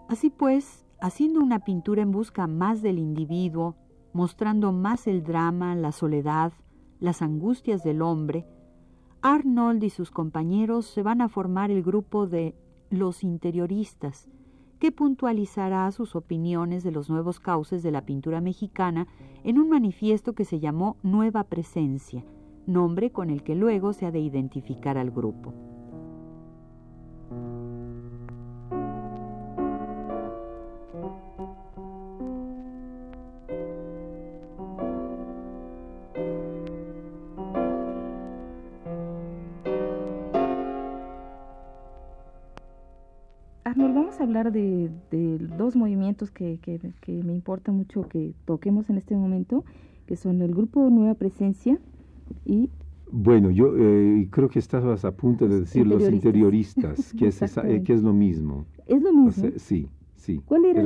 Así 0.09 0.29
pues, 0.29 0.85
haciendo 1.01 1.39
una 1.39 1.61
pintura 1.61 2.03
en 2.03 2.11
busca 2.11 2.45
más 2.45 2.83
del 2.83 2.99
individuo, 2.99 3.75
mostrando 4.13 4.71
más 4.71 5.07
el 5.07 5.23
drama, 5.23 5.73
la 5.73 5.91
soledad, 5.91 6.53
las 6.99 7.23
angustias 7.23 7.83
del 7.83 8.03
hombre, 8.03 8.45
Arnold 9.23 9.83
y 9.83 9.89
sus 9.89 10.11
compañeros 10.11 10.85
se 10.85 11.01
van 11.01 11.21
a 11.21 11.29
formar 11.29 11.71
el 11.71 11.81
grupo 11.81 12.27
de 12.27 12.53
los 12.99 13.23
interioristas, 13.23 14.29
que 14.79 14.91
puntualizará 14.91 15.91
sus 15.91 16.15
opiniones 16.15 16.83
de 16.83 16.91
los 16.91 17.09
nuevos 17.09 17.39
cauces 17.39 17.83
de 17.83 17.91
la 17.91 18.05
pintura 18.05 18.41
mexicana 18.41 19.07
en 19.43 19.59
un 19.59 19.69
manifiesto 19.69 20.33
que 20.33 20.45
se 20.45 20.59
llamó 20.59 20.97
Nueva 21.03 21.45
Presencia, 21.45 22.25
nombre 22.67 23.11
con 23.11 23.29
el 23.29 23.43
que 23.43 23.55
luego 23.55 23.93
se 23.93 24.05
ha 24.05 24.11
de 24.11 24.19
identificar 24.19 24.97
al 24.97 25.11
grupo. 25.11 25.74
Dos 45.57 45.75
movimientos 45.75 46.31
que, 46.31 46.59
me 47.07 47.33
importa 47.33 47.71
mucho 47.71 48.07
que 48.07 48.33
toquemos 48.45 48.89
en 48.89 48.97
este 48.97 49.15
momento, 49.15 49.63
que 50.05 50.15
son 50.15 50.41
el 50.41 50.53
grupo 50.53 50.89
Nueva 50.89 51.15
Presencia 51.15 51.79
y... 52.45 52.69
Bueno, 53.11 53.51
yo 53.51 53.73
eh, 53.77 54.27
creo 54.31 54.49
que 54.49 54.59
estabas 54.59 55.05
a 55.05 55.15
punto 55.15 55.47
de 55.47 55.61
decir 55.61 55.85
los 55.85 56.03
interioristas, 56.09 57.13
que, 57.13 57.27
es, 57.27 57.41
eh, 57.41 57.83
que 57.85 57.93
es 57.93 58.01
lo 58.01 58.13
mismo. 58.13 58.65
¿Es 58.87 59.01
lo 59.01 59.13
mismo? 59.13 59.51
sí, 59.57 59.87
sí. 60.15 60.41
¿Cuál 60.45 60.65
era 60.65 60.83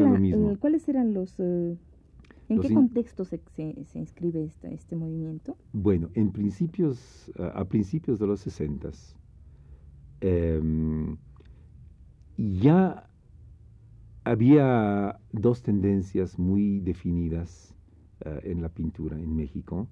¿Cuáles 0.60 0.88
eran 0.90 1.14
los... 1.14 1.40
¿En 1.40 2.60
qué 2.62 2.74
contexto 2.74 3.26
se, 3.26 3.40
se, 3.56 4.00
inscribe 4.00 4.44
este, 4.44 4.74
este 4.74 4.96
movimiento? 4.96 5.56
Bueno, 5.72 6.10
en 6.16 6.32
principios, 6.32 7.32
a, 7.38 7.64
principios 7.66 8.18
de 8.18 8.26
los 8.26 8.40
60 8.40 8.90
eh, 10.22 10.62
ya 12.38 13.09
había 14.24 15.20
dos 15.32 15.62
tendencias 15.64 16.38
muy 16.38 16.80
definidas 16.80 17.76
eh, 18.22 18.42
en 18.44 18.62
la 18.62 18.70
pintura 18.70 19.18
en 19.18 19.36
México. 19.36 19.88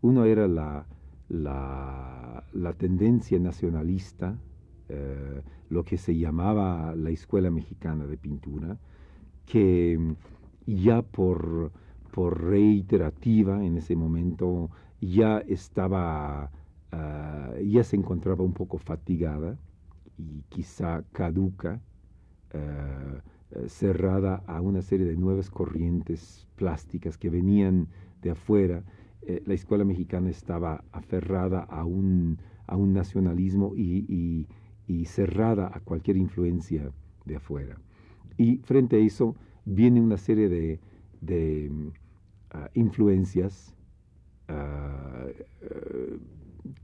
Uno 0.00 0.24
era 0.24 0.48
la, 0.48 0.86
la, 1.28 2.72
tendencia 2.78 3.38
nacionalista, 3.38 4.38
eh, 4.88 5.42
lo 5.68 5.84
que 5.84 5.98
se 5.98 6.16
llamaba 6.16 6.94
la 6.96 7.10
Escuela 7.10 7.50
Mexicana 7.50 8.06
de 8.06 8.16
Pintura, 8.16 8.78
que 9.46 9.98
ya 10.66 11.02
por 11.02 11.72
por 12.12 12.44
reiterativa 12.44 13.64
en 13.64 13.78
ese 13.78 13.96
momento 13.96 14.70
ya 15.00 15.38
estaba, 15.38 16.50
ah, 16.92 17.54
ya 17.64 17.82
se 17.82 17.96
encontraba 17.96 18.44
un 18.44 18.52
poco 18.52 18.78
fatigada 18.78 19.58
y 20.18 20.42
quizá 20.50 21.02
caduca, 21.12 21.80
cerrada 23.68 24.42
a 24.46 24.60
una 24.60 24.82
serie 24.82 25.06
de 25.06 25.16
nuevas 25.16 25.50
corrientes 25.50 26.46
plásticas 26.56 27.18
que 27.18 27.30
venían 27.30 27.88
de 28.22 28.30
afuera. 28.30 28.84
Eh, 29.22 29.42
la 29.46 29.54
escuela 29.54 29.84
mexicana 29.84 30.30
estaba 30.30 30.84
aferrada 30.92 31.60
a 31.60 31.84
un, 31.84 32.38
a 32.66 32.76
un 32.76 32.92
nacionalismo 32.92 33.74
y, 33.76 34.46
y 34.86 35.04
cerrada 35.06 35.70
a 35.72 35.80
cualquier 35.80 36.16
influencia 36.16 36.90
de 37.24 37.36
afuera. 37.36 37.78
Y 38.36 38.58
frente 38.58 38.96
a 38.96 38.98
eso 39.00 39.36
viene 39.64 40.00
una 40.00 40.16
serie 40.16 40.48
de, 40.48 40.80
de 41.20 41.70
influencias 42.74 43.74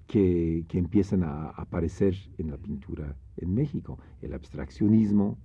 que, 0.07 0.65
empiezan 0.73 1.23
a 1.23 1.51
aparecer 1.51 2.15
en 2.39 2.51
la 2.51 2.57
pintura 2.57 3.17
en 3.37 3.55
México. 3.55 3.99
El 4.23 4.33
abstraccionismo, 4.35 5.39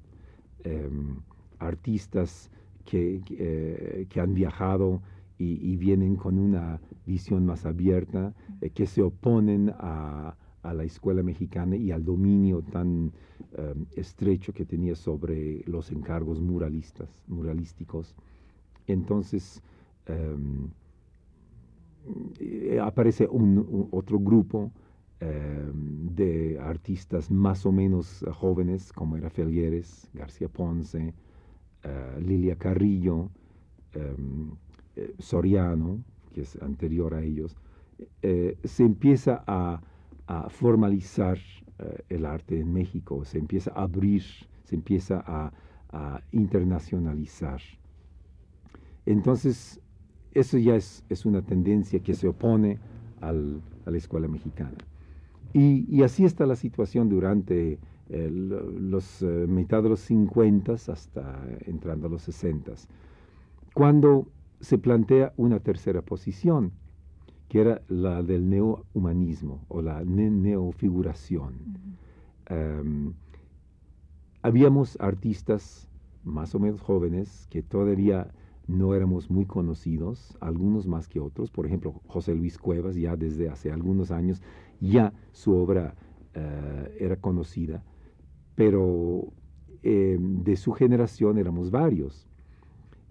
em, 0.64 1.18
artistas 1.60 2.52
que, 2.86 3.22
eh, 3.30 4.06
que, 4.10 4.20
han 4.20 4.34
viajado 4.34 5.02
y, 5.38 5.76
vienen 5.76 6.16
con 6.16 6.40
una 6.40 6.80
visión 7.06 7.46
más 7.46 7.66
abierta, 7.66 8.34
eh, 8.62 8.70
que 8.70 8.86
se 8.86 9.02
oponen 9.02 9.74
a, 9.78 10.38
a, 10.62 10.74
la 10.74 10.84
escuela 10.84 11.22
mexicana 11.24 11.76
y 11.76 11.92
al 11.92 12.06
dominio 12.06 12.62
tan 12.62 13.12
em, 13.58 13.86
estrecho 13.96 14.54
que 14.54 14.66
tenía 14.66 14.96
sobre 14.96 15.64
los 15.66 15.92
encargos 15.92 16.40
muralistas, 16.40 17.10
muralísticos. 17.28 18.16
Entonces, 18.88 19.62
Em, 20.06 20.70
aparece 22.82 23.28
un, 23.28 23.88
otro 23.92 24.20
grupo 24.20 24.72
em, 25.24 26.14
de 26.14 26.60
artistas 26.60 27.32
más 27.32 27.66
o 27.66 27.72
menos 27.72 28.26
jóvenes, 28.34 28.92
como 28.92 29.16
era 29.16 29.30
Felieres, 29.30 30.10
García 30.14 30.50
Ponce, 30.50 31.14
eh, 31.84 32.20
Lilia 32.20 32.58
Carrillo, 32.58 33.30
em, 33.94 34.52
eh, 34.98 35.14
Soriano, 35.20 36.04
que 36.34 36.42
es 36.42 36.62
anterior 36.62 37.14
a 37.14 37.22
ellos, 37.22 37.56
eh, 38.22 38.58
se 38.64 38.84
empieza 38.84 39.44
a, 39.48 39.82
formalizar 40.50 41.38
el 42.10 42.26
arte 42.26 42.60
en 42.60 42.74
México, 42.74 43.24
se 43.26 43.38
empieza 43.38 43.72
a 43.76 43.84
abrir, 43.84 44.24
se 44.64 44.76
empieza 44.76 45.24
a, 45.28 45.52
a 45.92 46.22
internacionalizar. 46.32 47.62
Entonces, 49.06 49.80
eso 50.34 50.58
ya 50.58 50.76
es, 50.76 51.26
una 51.26 51.42
tendencia 51.44 52.00
que 52.00 52.16
se 52.16 52.28
opone 52.28 52.80
a 53.22 53.32
la 53.32 53.98
escuela 53.98 54.28
mexicana. 54.28 54.78
Y, 55.54 56.02
así 56.02 56.26
está 56.26 56.46
la 56.46 56.56
situación 56.56 57.10
durante 57.10 57.80
los 58.10 59.22
uh, 59.22 59.48
mitad 59.48 59.82
de 59.82 59.90
los 59.90 60.00
50 60.02 60.74
hasta 60.74 61.42
entrando 61.66 62.08
a 62.08 62.10
los 62.10 62.24
60, 62.24 62.74
cuando 63.74 64.28
se 64.60 64.78
plantea 64.78 65.34
una 65.38 65.60
tercera 65.60 66.02
posición, 66.02 66.72
que 67.50 67.62
era 67.62 67.82
la 67.88 68.24
del 68.24 68.50
neohumanismo 68.50 69.64
o 69.68 69.82
la 69.82 70.04
neofiguración. 70.04 71.54
Em, 72.48 73.14
habíamos 74.42 74.98
artistas 75.00 75.88
más 76.24 76.56
o 76.56 76.60
menos 76.60 76.82
jóvenes 76.82 77.48
que 77.50 77.62
todavía 77.62 78.32
no 78.68 78.96
éramos 78.96 79.30
muy 79.30 79.46
conocidos, 79.46 80.38
algunos 80.40 80.88
más 80.88 81.08
que 81.08 81.20
otros. 81.20 81.52
Por 81.52 81.66
ejemplo, 81.66 82.02
José 82.08 82.34
Luis 82.34 82.58
Cuevas, 82.58 82.96
ya 82.96 83.16
desde 83.16 83.50
hace 83.50 83.72
algunos 83.72 84.12
años, 84.12 84.42
ya 84.84 85.14
su 85.32 85.56
obra 85.56 85.96
eh, 86.34 86.98
era 87.00 87.16
conocida, 87.16 87.84
pero 88.56 89.32
eh, 89.82 90.18
de 90.20 90.56
su 90.58 90.74
generación 90.74 91.38
éramos 91.38 91.72
varios. 91.72 92.28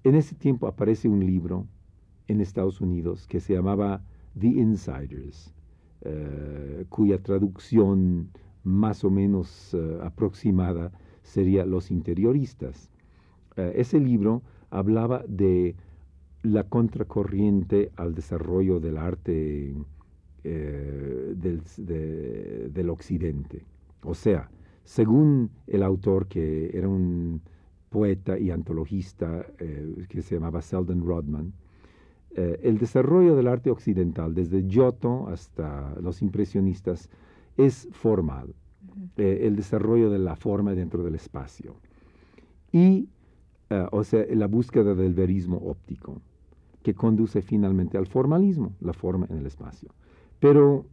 En 0.05 0.15
ese 0.15 0.35
tiempo 0.35 0.67
aparece 0.67 1.09
un 1.09 1.25
libro 1.25 1.67
en 2.29 2.41
Estados 2.41 2.81
Unidos 2.81 3.27
que 3.27 3.41
se 3.41 3.55
llamaba 3.55 4.03
The 4.39 4.49
Insiders, 4.49 5.55
eh, 6.03 6.85
cuya 6.89 7.23
traducción 7.23 8.31
más 8.65 9.03
o 9.03 9.11
menos 9.11 9.77
aproximada 10.03 10.93
sería 11.23 11.65
Los 11.65 11.91
interioristas. 11.91 12.91
ese 13.57 13.99
libro 13.99 14.43
hablaba 14.71 15.25
de 15.27 15.75
la 16.43 16.65
contracorriente 16.65 17.91
al 17.97 18.15
desarrollo 18.15 18.79
del 18.79 18.99
arte 18.99 19.75
eh, 20.45 21.35
del, 21.37 22.91
occidente. 22.91 23.65
O 24.03 24.15
sea, 24.15 24.51
según 24.83 25.51
el 25.69 25.85
autor, 25.85 26.27
que 26.27 26.77
era 26.77 26.89
un 26.89 27.41
poeta 27.89 28.37
y 28.37 28.51
antologista 28.51 29.47
eh, 29.61 30.05
que 30.09 30.21
se 30.21 30.35
llamaba 30.35 30.61
Selden 30.61 31.07
Rodman, 31.07 31.53
eh, 32.35 32.59
el 32.65 32.79
desarrollo 32.79 33.37
del 33.37 33.47
arte 33.47 33.71
occidental, 33.71 34.35
desde 34.35 34.67
Giotto 34.67 35.29
hasta 35.29 35.95
los 36.01 36.23
impresionistas, 36.23 37.09
es 37.57 37.89
formal. 37.93 38.55
el 39.17 39.55
desarrollo 39.55 40.11
de 40.11 40.19
la 40.19 40.35
forma 40.35 40.75
dentro 40.75 41.05
del 41.05 41.15
espacio. 41.15 41.77
Y 42.73 43.09
o 43.91 44.05
sea, 44.05 44.27
la 44.29 44.49
búsqueda 44.49 44.95
del 44.95 45.15
verismo 45.15 45.57
óptico, 45.57 46.21
que 46.83 46.95
conduce 46.95 47.41
finalmente 47.41 47.97
al 47.97 48.07
formalismo, 48.07 48.75
la 48.81 48.93
forma 48.93 49.27
en 49.31 49.39
el 49.39 49.47
espacio. 49.47 49.91
Pero 50.43 50.87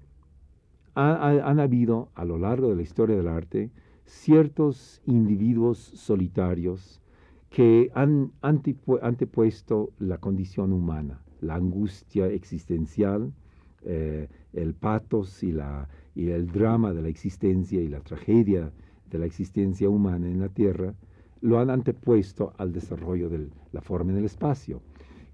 han 0.94 1.60
habido 1.60 2.10
a 2.14 2.24
lo 2.24 2.38
largo 2.38 2.70
de 2.70 2.76
la 2.76 2.84
historia 2.84 3.16
del 3.16 3.28
arte 3.28 3.72
ciertos 4.06 5.02
individuos 5.08 5.80
solitarios 5.80 7.02
que 7.50 7.90
han 7.96 8.32
antepuesto 8.42 9.90
la 9.98 10.20
condición 10.20 10.72
humana, 10.72 11.24
la 11.42 11.56
angustia 11.56 12.28
existencial, 12.28 13.34
eh, 13.82 14.28
el 14.54 14.76
patos 14.76 15.42
y, 15.42 15.52
la, 15.52 15.90
y 16.14 16.30
el 16.30 16.52
drama 16.52 16.94
de 16.94 17.02
la 17.02 17.10
existencia 17.10 17.82
y 17.82 17.88
la 17.88 18.02
tragedia 18.02 18.72
de 19.10 19.18
la 19.18 19.26
existencia 19.26 19.90
humana 19.90 20.28
en 20.28 20.42
la 20.42 20.50
Tierra, 20.50 20.94
lo 21.42 21.58
han 21.58 21.72
antepuesto 21.72 22.54
al 22.60 22.72
desarrollo 22.72 23.30
de 23.30 23.48
la 23.72 23.82
forma 23.82 24.12
en 24.12 24.20
el 24.20 24.26
espacio. 24.26 24.84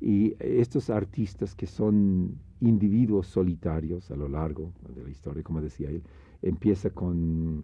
Y 0.02 0.36
estos 0.40 0.90
artistas 0.90 1.56
que 1.56 1.68
son 1.68 2.38
individuos 2.62 3.28
solitarios 3.28 4.12
a 4.12 4.16
lo 4.16 4.28
largo 4.28 4.72
de 4.94 5.04
la 5.04 5.10
historia, 5.10 5.44
como 5.44 5.62
decía 5.62 5.90
él, 5.90 6.04
empieza 6.42 6.90
con, 6.90 7.64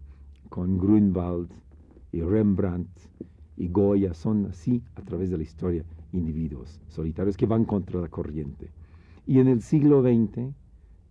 con 0.49 0.77
Grünwald 0.77 1.49
y 2.11 2.21
Rembrandt 2.21 2.89
y 3.57 3.67
Goya, 3.67 4.13
son 4.13 4.47
así 4.47 4.81
a 4.95 5.01
través 5.01 5.29
de 5.29 5.37
la 5.37 5.43
historia 5.43 5.85
individuos 6.13 6.81
solitarios 6.87 7.37
que 7.37 7.45
van 7.45 7.65
contra 7.65 8.01
la 8.01 8.07
corriente. 8.07 8.69
Y 9.25 9.39
en 9.39 9.47
el 9.47 9.61
siglo 9.61 10.01
XX, 10.01 10.53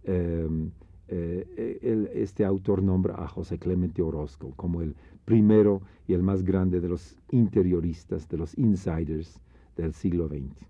em, 0.05 0.71
eh, 1.09 2.09
este 2.15 2.45
autor 2.45 2.83
nombra 2.83 3.15
a 3.15 3.29
José 3.29 3.59
Clemente 3.59 4.03
Orozco 4.03 4.53
como 4.57 4.81
el 4.81 4.95
primero 5.25 5.83
y 6.07 6.13
el 6.15 6.23
más 6.23 6.43
grande 6.43 6.81
de 6.81 6.89
los 6.89 7.17
interioristas, 7.31 8.29
de 8.29 8.37
los 8.37 8.57
insiders 8.59 9.41
del 9.77 9.95
siglo 9.95 10.29
XX. 10.29 10.70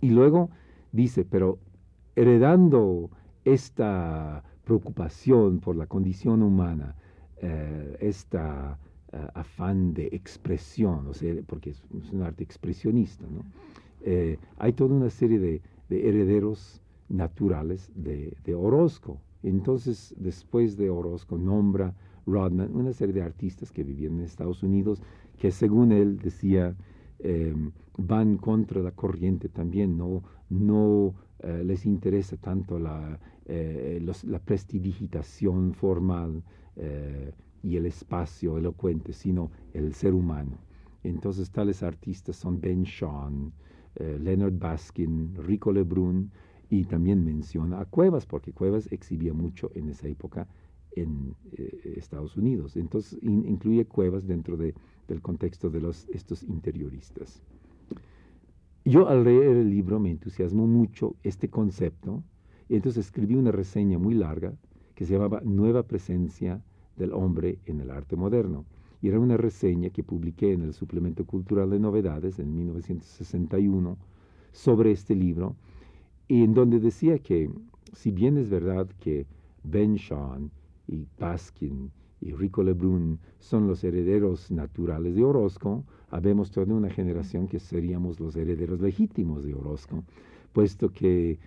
Y 0.00 0.10
luego 0.10 0.50
dice, 0.92 1.24
pero 1.24 1.58
heredando 2.14 3.10
esta 3.44 4.42
preocupación 4.64 5.60
por 5.60 5.76
la 5.76 5.86
condición 5.86 6.42
humana, 6.42 6.96
eh, 7.38 7.96
esta 8.00 8.78
eh, 9.12 9.28
afán 9.34 9.94
de 9.94 10.06
expresión, 10.06 11.06
o 11.06 11.14
sea, 11.14 11.34
porque 11.46 11.70
es, 11.70 11.82
un 12.12 12.22
arte 12.22 12.42
expresionista. 12.42 13.24
¿no? 13.30 13.44
Eh, 14.02 14.38
hay 14.58 14.72
toda 14.72 14.94
una 14.94 15.10
serie 15.10 15.38
de, 15.38 15.62
herederos 15.88 16.80
naturales 17.08 17.92
de, 17.94 18.54
Orozco. 18.54 19.20
Entonces, 19.42 20.14
después 20.18 20.76
de 20.76 20.90
Orozco, 20.90 21.38
nombra 21.38 21.94
Rodman 22.26 22.74
una 22.74 22.92
serie 22.92 23.14
de 23.14 23.22
artistas 23.22 23.70
que 23.70 23.84
vivían 23.84 24.14
en 24.14 24.22
Estados 24.22 24.64
Unidos, 24.64 25.00
que 25.38 25.52
según 25.52 25.92
él 25.92 26.18
decía, 26.18 26.74
em, 27.18 27.72
van 27.98 28.36
contra 28.36 28.82
la 28.82 28.92
corriente 28.92 29.48
también, 29.48 29.96
no, 29.96 30.22
no 30.50 31.14
eh, 31.40 31.62
les 31.64 31.86
interesa 31.86 32.36
tanto 32.36 32.78
la, 32.78 33.18
la 33.46 34.38
prestidigitación 34.40 35.72
formal 35.74 36.42
y 37.62 37.76
el 37.76 37.86
espacio 37.86 38.58
elocuente, 38.58 39.12
sino 39.12 39.50
el 39.72 39.94
ser 39.94 40.14
humano. 40.14 40.58
Entonces 41.02 41.50
tales 41.50 41.82
artistas 41.82 42.36
son 42.36 42.60
Ben 42.60 42.84
eh, 43.96 44.18
Leonard 44.20 44.58
Baskin, 44.58 45.34
Rico 45.36 45.72
Lebrun, 45.72 46.30
y 46.68 46.84
también 46.84 47.24
menciona 47.24 47.80
a 47.80 47.84
Cuevas, 47.84 48.26
porque 48.26 48.52
Cuevas 48.52 48.90
exhibía 48.90 49.32
mucho 49.32 49.70
en 49.74 49.88
esa 49.88 50.08
época 50.08 50.48
en 50.96 51.34
eh, 51.52 51.94
Estados 51.96 52.36
Unidos. 52.36 52.76
Entonces 52.76 53.18
incluye 53.22 53.84
Cuevas 53.84 54.26
dentro 54.26 54.56
de, 54.56 54.74
del 55.06 55.22
contexto 55.22 55.70
de 55.70 55.80
los, 55.80 56.08
estos 56.08 56.42
interioristas. 56.42 57.42
Yo 58.84 59.08
al 59.08 59.24
leer 59.24 59.56
el 59.56 59.70
libro 59.70 59.98
me 59.98 60.10
entusiasmó 60.10 60.66
mucho 60.66 61.16
este 61.22 61.48
concepto, 61.48 62.22
y 62.68 62.76
entonces 62.76 63.06
escribí 63.06 63.34
una 63.34 63.52
reseña 63.52 63.98
muy 63.98 64.14
larga 64.14 64.54
que 64.94 65.04
se 65.04 65.12
llamaba 65.12 65.40
Nueva 65.44 65.82
Presencia 65.84 66.62
del 66.96 67.12
hombre 67.12 67.58
en 67.66 67.80
el 67.80 67.90
arte 67.90 68.16
moderno. 68.16 68.64
Y 69.02 69.08
era 69.08 69.20
una 69.20 69.36
reseña 69.36 69.90
que 69.90 70.02
publiqué 70.02 70.52
en 70.52 70.62
el 70.62 70.72
Suplemento 70.72 71.26
Cultural 71.26 71.70
de 71.70 71.78
Novedades 71.78 72.38
en 72.38 72.54
1961 72.54 73.98
sobre 74.52 74.90
este 74.92 75.14
libro, 75.14 75.54
y 76.28 76.42
en 76.42 76.54
donde 76.54 76.80
decía 76.80 77.18
que, 77.18 77.50
si 77.92 78.10
bien 78.10 78.36
es 78.36 78.48
verdad 78.48 78.88
que 79.00 79.26
Ben 79.62 79.96
Shawn 79.96 80.50
y 80.88 81.06
Baskin 81.18 81.90
y 82.20 82.32
Rico 82.32 82.62
Lebrun 82.62 83.18
son 83.38 83.66
los 83.66 83.84
herederos 83.84 84.50
naturales 84.50 85.14
de 85.14 85.24
Orozco, 85.24 85.84
habemos 86.10 86.50
toda 86.50 86.72
una 86.74 86.90
generación 86.90 87.46
que 87.46 87.60
seríamos 87.60 88.18
los 88.20 88.36
herederos 88.36 88.80
legítimos 88.80 89.44
de 89.44 89.54
Orozco, 89.54 90.02
puesto 90.52 90.90
que 90.90 91.38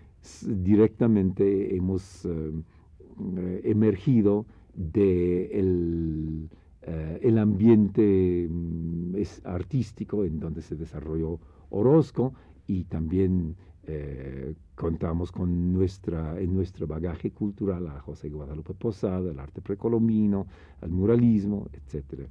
directamente 0.45 1.75
hemos 1.75 2.25
eh, 2.25 3.61
emergido 3.63 4.45
de 4.75 5.45
el, 5.59 6.49
eh, 6.83 7.39
ambiente 7.39 8.47
mm, 8.49 9.15
artístico 9.45 10.23
en 10.23 10.39
donde 10.39 10.61
se 10.61 10.75
desarrolló 10.75 11.39
Orozco 11.69 12.33
y 12.67 12.83
también 12.85 13.55
eh, 13.91 14.53
contamos 14.75 15.31
con 15.31 15.73
nuestra, 15.73 16.39
en 16.39 16.53
nuestro 16.53 16.85
bagaje 16.85 17.31
cultural 17.31 17.87
a 17.87 17.99
José 18.01 18.29
Guadalupe 18.29 18.73
Posada, 18.73 19.31
el 19.31 19.39
arte 19.39 19.61
precolombino, 19.61 20.47
el 20.81 20.91
muralismo, 20.91 21.67
etc. 21.73 22.27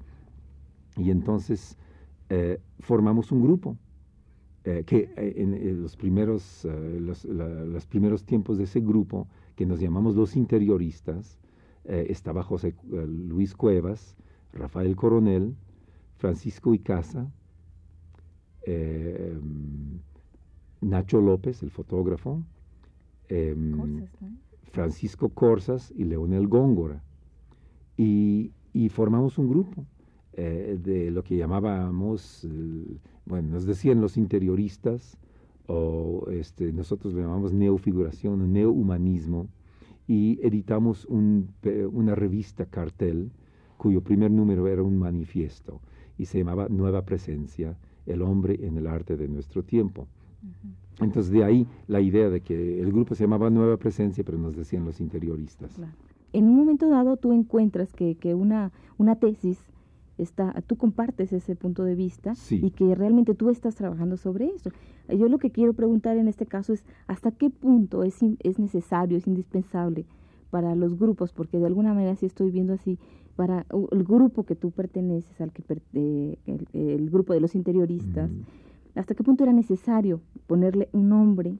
Y 0.97 1.11
entonces 1.11 1.77
eh, 2.29 2.61
formamos 2.81 3.33
un 3.33 3.43
grupo 3.43 3.77
que 4.85 5.11
en, 5.17 5.83
los, 5.83 5.97
primeros, 5.97 6.67
los, 7.01 7.25
los 7.25 7.87
primeros 7.87 8.25
tiempos 8.25 8.59
de 8.59 8.65
ese 8.65 8.81
grupo, 8.81 9.27
que 9.57 9.65
nos 9.65 9.81
llamamos 9.81 10.15
los 10.15 10.37
interioristas, 10.37 11.39
eh, 11.89 12.07
estaba 12.11 12.43
José 12.43 12.75
eh, 12.93 13.07
Luis 13.07 13.55
Cuevas, 13.55 14.15
Rafael 14.53 14.95
Coronel, 14.95 15.57
Francisco 16.19 16.75
Icaza, 16.75 17.33
eh, 18.67 19.39
Nacho 20.81 21.21
López, 21.21 21.63
el 21.63 21.71
fotógrafo, 21.71 22.43
em, 23.29 24.07
Francisco 24.71 25.31
Corsas 25.31 25.93
y 25.97 26.05
Leonel 26.05 26.47
Góngora. 26.47 27.03
Y, 27.97 28.53
formamos 28.91 29.39
un 29.39 29.49
grupo 29.49 29.85
de 30.35 31.11
lo 31.11 31.25
que 31.25 31.37
llamábamos, 31.37 32.47
bueno, 33.27 33.49
nos 33.49 33.67
decían 33.67 34.01
los 34.01 34.17
interioristas, 34.17 35.19
o 35.67 36.29
este, 36.31 36.73
nosotros 36.73 37.13
lo 37.13 37.21
llamamos 37.21 37.53
neofiguración, 37.53 38.53
neohumanismo, 38.53 39.49
y 40.07 40.39
editamos 40.43 41.07
una 41.07 42.15
revista 42.15 42.65
cartel 42.65 43.31
cuyo 43.77 44.03
primer 44.03 44.31
número 44.31 44.67
era 44.67 44.83
un 44.83 44.99
manifiesto 44.99 45.81
y 46.17 46.25
se 46.25 46.39
llamaba 46.39 46.69
Nueva 46.69 47.05
Presencia, 47.05 47.79
el 48.07 48.23
hombre 48.23 48.59
en 48.63 48.79
el 48.79 48.87
arte 48.87 49.17
de 49.17 49.29
nuestro 49.29 49.63
tiempo. 49.63 50.09
Entonces 51.01 51.33
de 51.33 51.45
ahí 51.45 51.67
la 51.87 52.01
idea 52.01 52.29
de 52.29 52.41
que 52.41 52.81
el 52.81 52.93
grupo 52.93 53.15
se 53.15 53.25
llamaba 53.25 53.51
Nueva 53.51 53.77
Presencia, 53.77 54.25
pero 54.25 54.39
nos 54.39 54.57
decían 54.57 54.85
los 54.85 55.01
interioristas. 55.01 55.79
En 56.33 56.45
un 56.45 56.57
momento 56.57 56.89
dado 56.89 57.17
tú 57.17 57.33
encuentras 57.33 57.93
que, 57.93 58.17
que 58.17 58.35
una, 58.35 58.73
una 58.99 59.17
tesis 59.17 59.59
está, 60.19 60.53
tú 60.67 60.77
compartes 60.77 61.33
ese 61.33 61.57
punto 61.57 61.85
de 61.85 61.95
vista 61.95 62.35
y 62.51 62.71
que 62.71 62.95
realmente 62.95 63.35
tú 63.35 63.51
estás 63.51 63.77
trabajando 63.77 64.17
sobre 64.17 64.47
eso. 64.47 64.71
Yo 65.09 65.29
lo 65.29 65.39
que 65.39 65.51
quiero 65.51 65.73
preguntar 65.73 66.17
en 66.17 66.29
este 66.29 66.47
caso 66.47 66.73
es 66.73 66.85
hasta 67.07 67.31
qué 67.31 67.51
punto 67.51 68.03
es, 68.03 68.19
es 68.41 68.59
necesario, 68.59 69.17
es 69.17 69.27
indispensable 69.27 70.05
para 70.51 70.75
los 70.75 70.99
grupos, 70.99 71.33
porque 71.33 71.59
de 71.59 71.67
alguna 71.67 71.95
manera 71.95 72.17
si 72.17 72.27
estoy 72.27 72.51
viendo 72.51 72.73
así, 72.73 72.99
para 73.37 73.67
el 73.93 74.03
grupo 74.03 74.45
que 74.45 74.57
tú 74.57 74.73
perteneces, 74.73 75.41
al 75.41 75.53
que 75.53 75.63
eh, 75.95 76.37
el, 76.47 77.11
grupo 77.11 77.35
de 77.35 77.41
los 77.41 77.55
interioristas, 77.55 78.31
hasta 78.95 79.15
qué 79.15 79.23
punto 79.23 79.45
era 79.45 79.53
necesario 79.53 80.21
ponerle 80.47 80.89
un 80.93 81.09
nombre. 81.09 81.57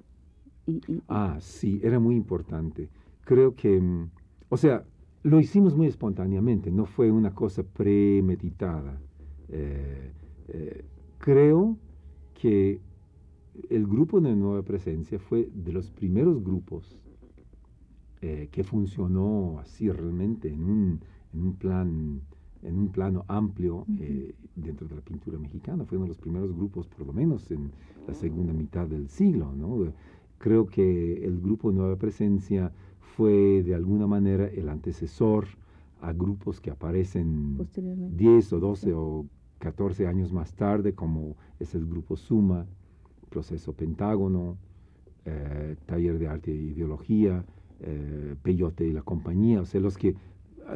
Y, 0.67 0.81
ah, 1.09 1.39
sí, 1.41 1.81
era 1.83 1.99
muy 1.99 2.15
importante. 2.15 2.89
Creo 3.25 3.55
que, 3.55 3.81
mm, 3.81 4.11
o 4.49 4.57
sea, 4.57 4.85
lo 5.23 5.41
hicimos 5.41 5.77
muy 5.77 5.87
espontáneamente, 5.87 6.71
no 6.71 6.87
fue 6.87 7.11
una 7.11 7.35
cosa 7.35 7.63
premeditada. 7.63 9.01
Eh, 9.49 10.13
eh, 10.49 10.85
creo 11.19 11.77
que 12.35 12.81
el 13.71 13.87
grupo 13.87 14.21
de 14.21 14.35
Nueva 14.37 14.63
Presencia 14.63 15.19
fue 15.19 15.49
de 15.53 15.73
los 15.73 15.91
primeros 15.91 16.43
grupos 16.43 17.03
eh, 18.21 18.49
que 18.51 18.65
funcionó 18.65 19.59
así 19.59 19.91
realmente 19.91 20.49
en 20.49 20.65
un, 20.65 21.01
en 21.33 21.43
un 21.43 21.55
plan 21.55 22.21
en 22.63 22.79
un 22.79 22.89
plano 22.89 23.25
amplio 23.29 23.85
dentro 24.57 24.89
de 24.89 24.97
la 24.97 25.01
pintura 25.01 25.39
mexicana. 25.39 25.85
Fue 25.85 25.97
uno 25.97 26.05
de 26.05 26.11
los 26.11 26.19
primeros 26.19 26.55
grupos, 26.55 26.87
por 26.89 27.07
lo 27.07 27.13
menos 27.13 27.51
en 27.51 27.71
la 28.07 28.15
segunda 28.15 28.53
mitad 28.53 28.87
del 28.87 29.09
siglo. 29.09 29.53
¿no? 29.55 29.93
Creo 30.39 30.67
que 30.67 31.25
el 31.25 31.41
grupo 31.41 31.73
Nueva 31.73 31.97
Presencia 31.97 32.73
fue 33.17 33.63
de 33.63 33.75
alguna 33.75 34.07
manera 34.07 34.47
el 34.47 34.69
antecesor 34.69 35.47
a 36.01 36.13
grupos 36.13 36.61
que 36.61 36.71
aparecen 36.71 37.59
10 38.17 38.53
o 38.53 38.61
12 38.61 38.93
o 38.95 39.27
14 39.59 40.07
años 40.07 40.33
más 40.33 40.55
tarde, 40.55 40.95
como 40.95 41.37
es 41.59 41.75
el 41.75 41.87
grupo 41.87 42.17
Suma, 42.17 42.67
Proceso 43.29 43.73
Pentágono, 43.73 44.57
eh, 45.25 45.77
Taller 45.87 46.19
de 46.19 46.29
Arte 46.29 46.53
e 46.53 46.55
Ideología, 46.55 47.45
eh, 47.81 48.37
Peyote 48.43 48.87
y 48.87 48.93
la 48.93 49.03
compañía, 49.03 49.61
o 49.61 49.67
sea, 49.67 49.81
los, 49.81 49.99
que, 49.99 50.15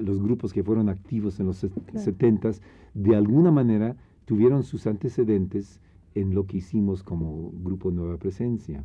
los 0.01 0.23
grupos 0.23 0.53
que 0.53 0.63
fueron 0.63 0.89
activos 0.89 1.39
en 1.41 1.47
los 1.47 1.67
70 1.95 2.53
de 2.95 3.17
alguna 3.17 3.51
manera 3.51 3.97
tuvieron 4.25 4.63
sus 4.63 4.87
antecedentes 4.87 5.81
en 6.15 6.35
lo 6.35 6.47
que 6.47 6.59
hicimos 6.59 7.03
como 7.03 7.53
Grupo 7.63 7.91
Nueva 7.91 8.17
Presencia. 8.19 8.85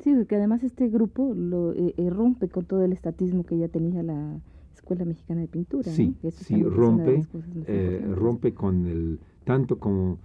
Sí, 0.00 0.12
porque 0.12 0.34
además 0.34 0.64
este 0.64 0.88
grupo 0.88 1.34
lo 1.34 1.72
eh, 1.72 1.94
eh, 1.96 2.10
rompe 2.10 2.48
con 2.48 2.64
todo 2.64 2.84
el 2.84 2.92
estatismo 2.92 3.44
que 3.44 3.56
ya 3.58 3.68
tenía 3.68 4.02
la 4.02 4.40
Escuela 4.74 5.04
Mexicana 5.04 5.42
de 5.42 5.46
Pintura. 5.46 5.88
Sí, 5.92 6.16
sí, 6.32 6.64
rompe, 6.64 7.24
eh, 7.66 8.04
rompe 8.12 8.54
con 8.54 8.86
el, 8.86 9.20
tanto 9.44 9.78
como 9.78 10.18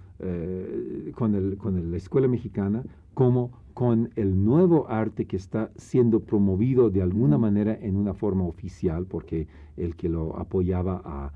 con, 1.13 1.35
el, 1.35 1.57
con 1.57 1.91
la 1.91 1.97
Escuela 1.97 2.27
Mexicana 2.27 2.83
como 3.13 3.51
con 3.75 4.09
el 4.15 4.41
nuevo 4.45 4.87
arte 4.87 5.25
que 5.25 5.35
está 5.35 5.69
siendo 5.75 6.21
promovido 6.21 6.89
de 6.89 7.01
alguna 7.01 7.37
manera 7.37 7.77
en 7.79 7.97
una 7.97 8.13
forma 8.13 8.45
oficial, 8.45 9.05
porque 9.05 9.47
el 9.75 9.97
que 9.97 10.07
lo 10.07 10.39
apoyaba 10.39 11.33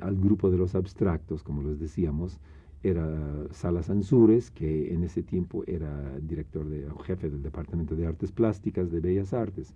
al 0.00 0.16
grupo 0.16 0.50
de 0.50 0.58
los 0.58 0.74
abstractos, 0.74 1.44
como 1.44 1.62
les 1.62 1.78
decíamos, 1.78 2.40
era 2.82 3.06
Salas 3.52 3.88
Ansures, 3.88 4.50
que 4.50 4.92
en 4.92 5.04
ese 5.04 5.22
tiempo 5.22 5.62
era 5.68 6.18
director 6.18 6.68
de, 6.68 6.88
jefe 7.04 7.30
del 7.30 7.44
Departamento 7.44 7.94
de 7.94 8.08
Artes 8.08 8.32
Plásticas 8.32 8.90
de 8.90 8.98
Bellas 8.98 9.32
Artes. 9.32 9.72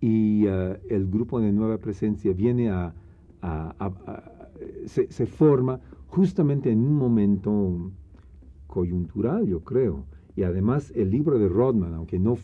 Y 0.00 0.48
uh, 0.48 0.78
el 0.90 1.08
grupo 1.08 1.38
de 1.38 1.52
Nueva 1.52 1.78
Presencia 1.78 2.32
viene 2.32 2.70
a, 2.70 2.92
se, 4.86 5.12
se, 5.12 5.26
forma 5.26 5.78
justamente 6.08 6.72
en 6.72 6.80
un 6.80 6.96
momento 6.96 7.92
coyuntural, 8.72 9.46
yo 9.46 9.60
creo. 9.60 10.06
Y 10.34 10.44
además 10.44 10.90
el 10.96 11.10
libro 11.10 11.38
de 11.38 11.46
Rodman, 11.46 11.92
aunque 11.92 12.18
no 12.18 12.36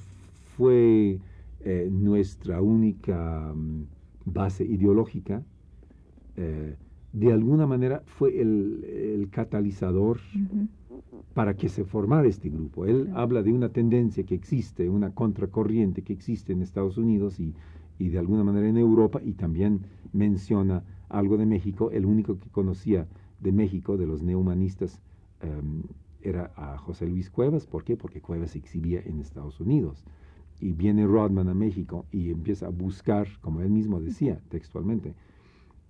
fue 0.56 1.20
eh, 1.60 1.88
nuestra 1.90 2.60
única 2.60 3.54
mm, 3.54 3.84
base 4.26 4.62
ideológica, 4.66 5.42
eh, 6.36 6.76
de 7.14 7.32
alguna 7.32 7.66
manera 7.66 8.02
fue 8.04 8.38
el, 8.42 9.28
catalizador 9.30 10.18
para 11.32 11.54
que 11.54 11.70
se 11.70 11.84
formara 11.84 12.28
este 12.28 12.50
grupo. 12.50 12.84
Él 12.84 13.10
habla 13.14 13.42
de 13.42 13.52
una 13.52 13.70
tendencia 13.70 14.24
que 14.24 14.34
existe, 14.34 14.90
una 14.90 15.14
contracorriente 15.14 16.02
que 16.02 16.12
existe 16.12 16.52
en 16.52 16.60
Estados 16.60 16.98
Unidos 16.98 17.40
y, 17.40 17.54
y 17.98 18.10
de 18.10 18.18
alguna 18.18 18.44
manera 18.44 18.68
en 18.68 18.76
Europa 18.76 19.20
y 19.24 19.32
también 19.32 19.80
menciona 20.12 20.82
algo 21.08 21.38
de 21.38 21.46
México. 21.46 21.90
El 21.90 22.04
único 22.04 22.38
que 22.38 22.50
conocía 22.50 23.06
de 23.40 23.52
México, 23.52 23.96
de 23.96 24.06
los 24.06 24.22
neohumanistas, 24.22 25.00
em, 25.40 25.82
era 26.28 26.52
a 26.56 26.78
José 26.78 27.06
Luis 27.06 27.30
Cuevas. 27.30 27.66
¿Por 27.66 27.84
qué? 27.84 27.96
Porque 27.96 28.20
Cuevas 28.20 28.52
se 28.52 28.58
exhibía 28.58 29.00
en 29.04 29.20
Estados 29.20 29.60
Unidos. 29.60 30.04
Y 30.60 30.72
viene 30.72 31.06
Rodman 31.06 31.48
a 31.48 31.54
México 31.54 32.06
y 32.10 32.30
empieza 32.30 32.66
a 32.66 32.70
buscar, 32.70 33.28
como 33.40 33.60
él 33.60 33.70
mismo 33.70 34.00
decía 34.00 34.40
textualmente, 34.48 35.14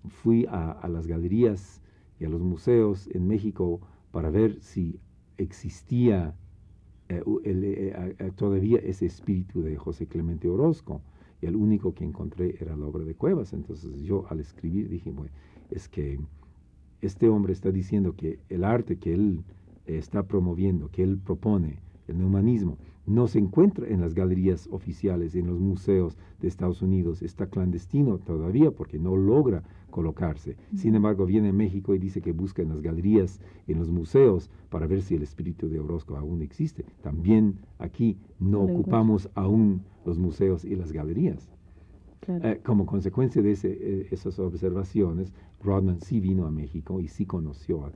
fui 0.06 0.46
a, 0.50 0.86
las 0.88 1.06
galerías 1.06 1.80
y 2.20 2.24
a 2.24 2.28
los 2.28 2.42
museos 2.42 3.08
en 3.12 3.26
México 3.26 3.80
para 4.10 4.30
ver 4.30 4.60
si 4.60 5.00
existía 5.36 6.34
eh, 7.08 7.22
eh, 7.44 8.32
todavía 8.36 8.78
ese 8.78 9.06
espíritu 9.06 9.62
de 9.62 9.76
José 9.76 10.06
Clemente 10.06 10.48
Orozco 10.48 11.00
y 11.40 11.46
el 11.46 11.56
único 11.56 11.94
que 11.94 12.04
encontré 12.04 12.56
era 12.60 12.76
la 12.76 12.86
obra 12.86 13.04
de 13.04 13.14
Cuevas. 13.14 13.52
Entonces 13.52 14.02
yo 14.02 14.26
al 14.28 14.40
escribir 14.40 14.88
dije, 14.88 15.10
bueno, 15.10 15.32
es 15.70 15.88
que 15.88 16.18
este 17.00 17.28
hombre 17.28 17.52
está 17.52 17.70
diciendo 17.70 18.16
que 18.16 18.40
el 18.48 18.64
arte 18.64 18.98
que 18.98 19.14
él 19.14 19.44
está 19.96 20.24
promoviendo, 20.24 20.90
que 20.90 21.02
él 21.02 21.18
propone, 21.18 21.80
el 22.06 22.18
neumanismo, 22.18 22.78
no 23.06 23.26
se 23.26 23.38
encuentra 23.38 23.88
en 23.88 24.02
las 24.02 24.14
galerías 24.14 24.68
oficiales, 24.70 25.34
en 25.34 25.46
los 25.46 25.58
museos 25.58 26.18
de 26.40 26.48
Estados 26.48 26.82
Unidos, 26.82 27.22
está 27.22 27.46
clandestino 27.46 28.18
todavía 28.18 28.70
porque 28.70 28.98
no 28.98 29.16
logra 29.16 29.62
colocarse. 29.90 30.56
Sin 30.74 30.94
embargo, 30.94 31.24
viene 31.24 31.48
a 31.48 31.52
México 31.54 31.94
y 31.94 31.98
dice 31.98 32.20
que 32.20 32.32
busca 32.32 32.60
en 32.60 32.68
las 32.68 32.82
galerías, 32.82 33.40
en 33.66 33.78
los 33.78 33.90
museos, 33.90 34.50
para 34.68 34.86
ver 34.86 35.00
si 35.00 35.14
el 35.14 35.22
espíritu 35.22 35.68
de 35.68 35.80
Orozco 35.80 36.16
aún 36.16 36.42
existe. 36.42 36.84
También 37.00 37.60
aquí 37.78 38.18
no 38.38 38.60
ocupamos 38.60 39.30
aún 39.34 39.82
los 40.04 40.18
museos 40.18 40.64
y 40.64 40.76
las 40.76 40.92
galerías. 40.92 41.48
Eh, 42.28 42.60
como 42.62 42.84
consecuencia 42.84 43.40
de 43.40 43.52
eh, 43.62 44.08
esas 44.10 44.38
observaciones, 44.38 45.32
Rodman 45.62 46.00
sí 46.00 46.20
vino 46.20 46.46
a 46.46 46.50
México 46.50 47.00
y 47.00 47.08
sí 47.08 47.24
conoció 47.24 47.90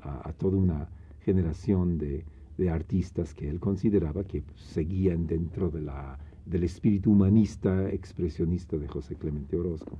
a, 0.00 0.32
toda 0.38 0.56
una 0.56 0.88
generación 1.26 1.98
de, 1.98 2.24
de, 2.56 2.70
artistas 2.70 3.34
que 3.34 3.50
él 3.50 3.58
consideraba 3.58 4.22
que 4.24 4.44
seguían 4.54 5.26
dentro 5.26 5.70
de 5.70 5.82
la, 5.82 6.18
del 6.46 6.62
espíritu 6.62 7.10
humanista 7.10 7.90
expresionista 7.90 8.78
de 8.78 8.86
José 8.86 9.16
Clemente 9.16 9.56
Orozco. 9.56 9.98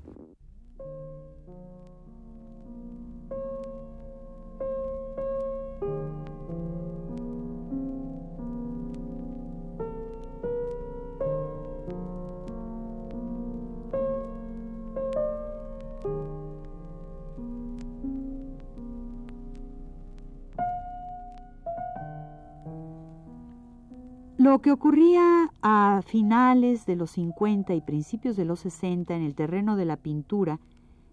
Que 24.67 24.73
ocurría 24.73 25.53
a 25.63 26.03
finales 26.05 26.87
de 26.87 26.97
los 26.97 27.13
50 27.13 27.73
y 27.77 27.81
principios 27.83 28.35
de 28.35 28.45
los 28.45 28.59
60 28.59 29.15
en 29.15 29.23
el 29.23 29.37
terreno 29.37 29.77
de 29.77 29.85
la 29.85 29.97
pintura 29.97 30.59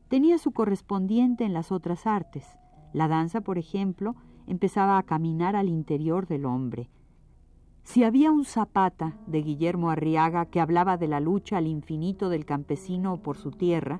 tenía 0.08 0.40
su 0.40 0.54
correspondiente 0.54 1.44
en 1.44 1.54
las 1.54 1.72
otras 1.72 2.08
artes. 2.08 2.48
La 2.94 3.08
danza, 3.08 3.42
por 3.42 3.60
ejemplo, 3.60 4.16
empezaba 4.48 4.98
a 4.98 5.04
caminar 5.04 5.56
al 5.56 5.70
interior 5.70 6.26
del 6.26 6.46
hombre. 6.46 6.90
Si 7.84 8.04
había 8.04 8.32
un 8.32 8.44
Zapata 8.44 9.20
de 9.28 9.44
Guillermo 9.44 9.92
Arriaga 9.92 10.48
que 10.48 10.60
hablaba 10.60 10.98
de 10.98 11.10
la 11.10 11.20
lucha 11.20 11.58
al 11.58 11.68
infinito 11.68 12.30
del 12.30 12.46
campesino 12.46 13.18
por 13.18 13.38
su 13.38 13.52
tierra, 13.52 14.00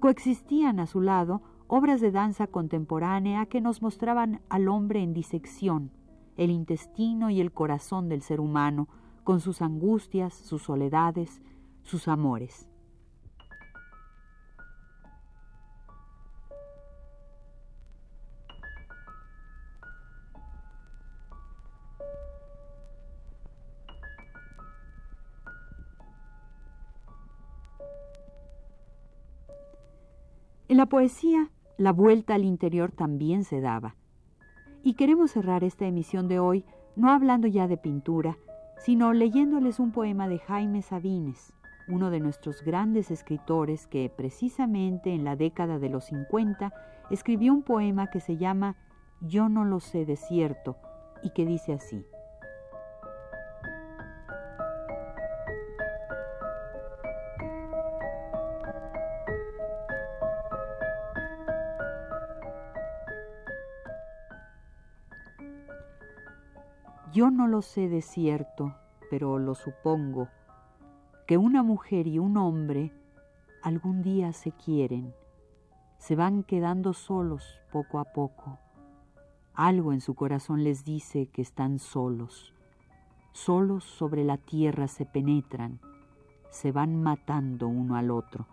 coexistían 0.00 0.80
a 0.80 0.88
su 0.88 1.00
lado 1.02 1.40
obras 1.68 2.00
de 2.00 2.10
danza 2.10 2.48
contemporánea 2.48 3.46
que 3.46 3.60
nos 3.60 3.80
mostraban 3.80 4.40
al 4.48 4.66
hombre 4.66 5.04
en 5.04 5.14
disección, 5.14 5.92
el 6.36 6.50
intestino 6.50 7.30
y 7.30 7.40
el 7.40 7.52
corazón 7.52 8.08
del 8.08 8.22
ser 8.22 8.40
humano, 8.40 8.88
con 9.24 9.40
sus 9.40 9.62
angustias, 9.62 10.34
sus 10.34 10.62
soledades, 10.62 11.40
sus 11.82 12.08
amores. 12.08 12.68
En 30.68 30.78
la 30.78 30.86
poesía, 30.86 31.50
la 31.78 31.92
vuelta 31.92 32.34
al 32.34 32.44
interior 32.44 32.90
también 32.92 33.44
se 33.44 33.60
daba. 33.60 33.94
Y 34.86 34.94
queremos 34.94 35.32
cerrar 35.32 35.64
esta 35.64 35.84
emisión 35.84 36.28
de 36.28 36.38
hoy 36.38 36.64
no 36.94 37.10
hablando 37.10 37.48
ya 37.48 37.66
de 37.66 37.76
pintura, 37.76 38.38
sino 38.78 39.12
leyéndoles 39.12 39.80
un 39.80 39.90
poema 39.90 40.28
de 40.28 40.38
Jaime 40.38 40.80
Sabines, 40.80 41.52
uno 41.88 42.08
de 42.10 42.20
nuestros 42.20 42.62
grandes 42.62 43.10
escritores 43.10 43.88
que 43.88 44.08
precisamente 44.16 45.12
en 45.12 45.24
la 45.24 45.34
década 45.34 45.80
de 45.80 45.88
los 45.88 46.04
50 46.04 46.72
escribió 47.10 47.52
un 47.52 47.64
poema 47.64 48.10
que 48.10 48.20
se 48.20 48.36
llama 48.36 48.76
Yo 49.20 49.48
no 49.48 49.64
lo 49.64 49.80
sé 49.80 50.06
de 50.06 50.14
cierto 50.14 50.76
y 51.20 51.30
que 51.30 51.44
dice 51.44 51.72
así. 51.72 52.06
Yo 67.16 67.30
no 67.30 67.48
lo 67.48 67.62
sé 67.62 67.88
de 67.88 68.02
cierto, 68.02 68.74
pero 69.08 69.38
lo 69.38 69.54
supongo, 69.54 70.28
que 71.26 71.38
una 71.38 71.62
mujer 71.62 72.06
y 72.06 72.18
un 72.18 72.36
hombre 72.36 72.92
algún 73.62 74.02
día 74.02 74.34
se 74.34 74.52
quieren, 74.52 75.14
se 75.96 76.14
van 76.14 76.42
quedando 76.42 76.92
solos 76.92 77.58
poco 77.72 78.00
a 78.00 78.04
poco. 78.04 78.58
Algo 79.54 79.94
en 79.94 80.02
su 80.02 80.14
corazón 80.14 80.62
les 80.62 80.84
dice 80.84 81.28
que 81.28 81.40
están 81.40 81.78
solos. 81.78 82.52
Solos 83.32 83.84
sobre 83.84 84.22
la 84.22 84.36
tierra 84.36 84.86
se 84.86 85.06
penetran, 85.06 85.80
se 86.50 86.70
van 86.70 87.02
matando 87.02 87.66
uno 87.66 87.96
al 87.96 88.10
otro. 88.10 88.46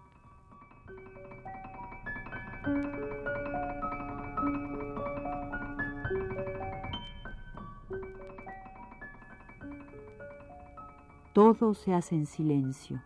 Todo 11.33 11.73
se 11.73 11.95
hace 11.95 12.13
en 12.13 12.27
silencio, 12.27 13.01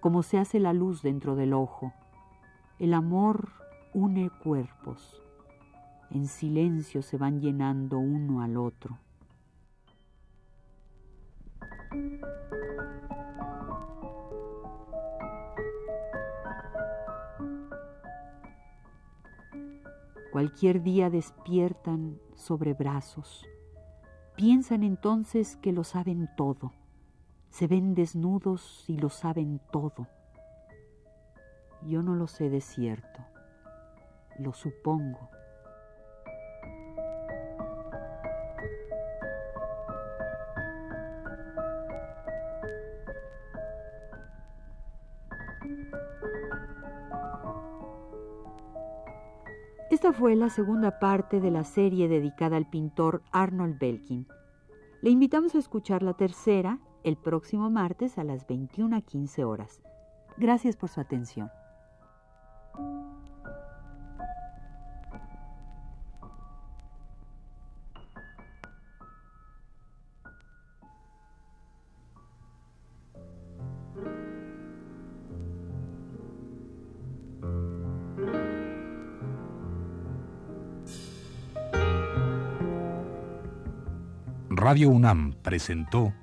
como 0.00 0.24
se 0.24 0.36
hace 0.36 0.58
la 0.58 0.72
luz 0.72 1.00
dentro 1.00 1.36
del 1.36 1.52
ojo. 1.52 1.92
El 2.80 2.92
amor 2.92 3.50
une 3.94 4.30
cuerpos. 4.42 5.22
En 6.10 6.26
silencio 6.26 7.02
se 7.02 7.16
van 7.16 7.40
llenando 7.40 8.00
uno 8.00 8.42
al 8.42 8.56
otro. 8.56 8.98
Cualquier 20.32 20.82
día 20.82 21.10
despiertan 21.10 22.18
sobre 22.34 22.74
brazos. 22.74 23.46
Piensan 24.34 24.82
entonces 24.82 25.56
que 25.58 25.70
lo 25.70 25.84
saben 25.84 26.28
todo 26.36 26.72
se 27.52 27.66
ven 27.66 27.94
desnudos 27.94 28.82
y 28.88 28.96
lo 28.96 29.10
saben 29.10 29.60
todo. 29.70 30.08
Yo 31.82 32.02
no 32.02 32.14
lo 32.14 32.26
sé 32.26 32.48
de 32.48 32.62
cierto, 32.62 33.20
lo 34.38 34.54
supongo. 34.54 35.28
Esta 49.90 50.14
fue 50.14 50.34
la 50.36 50.48
segunda 50.48 50.98
parte 50.98 51.38
de 51.38 51.50
la 51.50 51.64
serie 51.64 52.08
dedicada 52.08 52.56
al 52.56 52.70
pintor 52.70 53.22
Arnold 53.30 53.78
Belkin. 53.78 54.26
Le 55.02 55.10
invitamos 55.10 55.54
a 55.54 55.58
escuchar 55.58 56.02
la 56.02 56.14
tercera 56.14 56.78
el 57.04 57.16
próximo 57.16 57.70
martes 57.70 58.18
a 58.18 58.24
las 58.24 58.46
21.15 58.46 59.44
horas. 59.44 59.80
Gracias 60.36 60.76
por 60.76 60.88
su 60.88 61.00
atención. 61.00 61.50
Radio 84.64 84.90
UNAM 84.90 85.34
presentó 85.42 86.14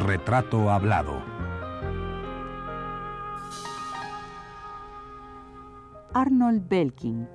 Retrato 0.00 0.70
Hablado. 0.70 1.22
Arnold 6.14 6.68
Belkin. 6.68 7.28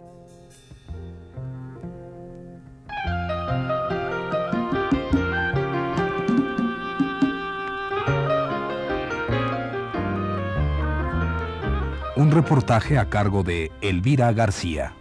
Un 12.16 12.32
reportaje 12.32 12.98
a 12.98 13.10
cargo 13.10 13.44
de 13.44 13.72
Elvira 13.82 14.32
García. 14.32 14.94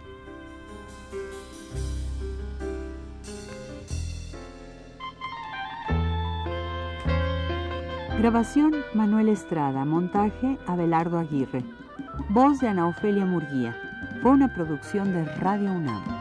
Grabación 8.23 8.71
Manuel 8.93 9.27
Estrada, 9.27 9.83
montaje 9.83 10.57
Abelardo 10.65 11.19
Aguirre. 11.19 11.61
Voz 12.29 12.57
de 12.61 12.69
Ana 12.69 12.87
Ofelia 12.87 13.25
Murguía. 13.25 13.75
Fue 14.21 14.31
una 14.31 14.55
producción 14.55 15.11
de 15.11 15.25
Radio 15.25 15.73
UNAM. 15.73 16.12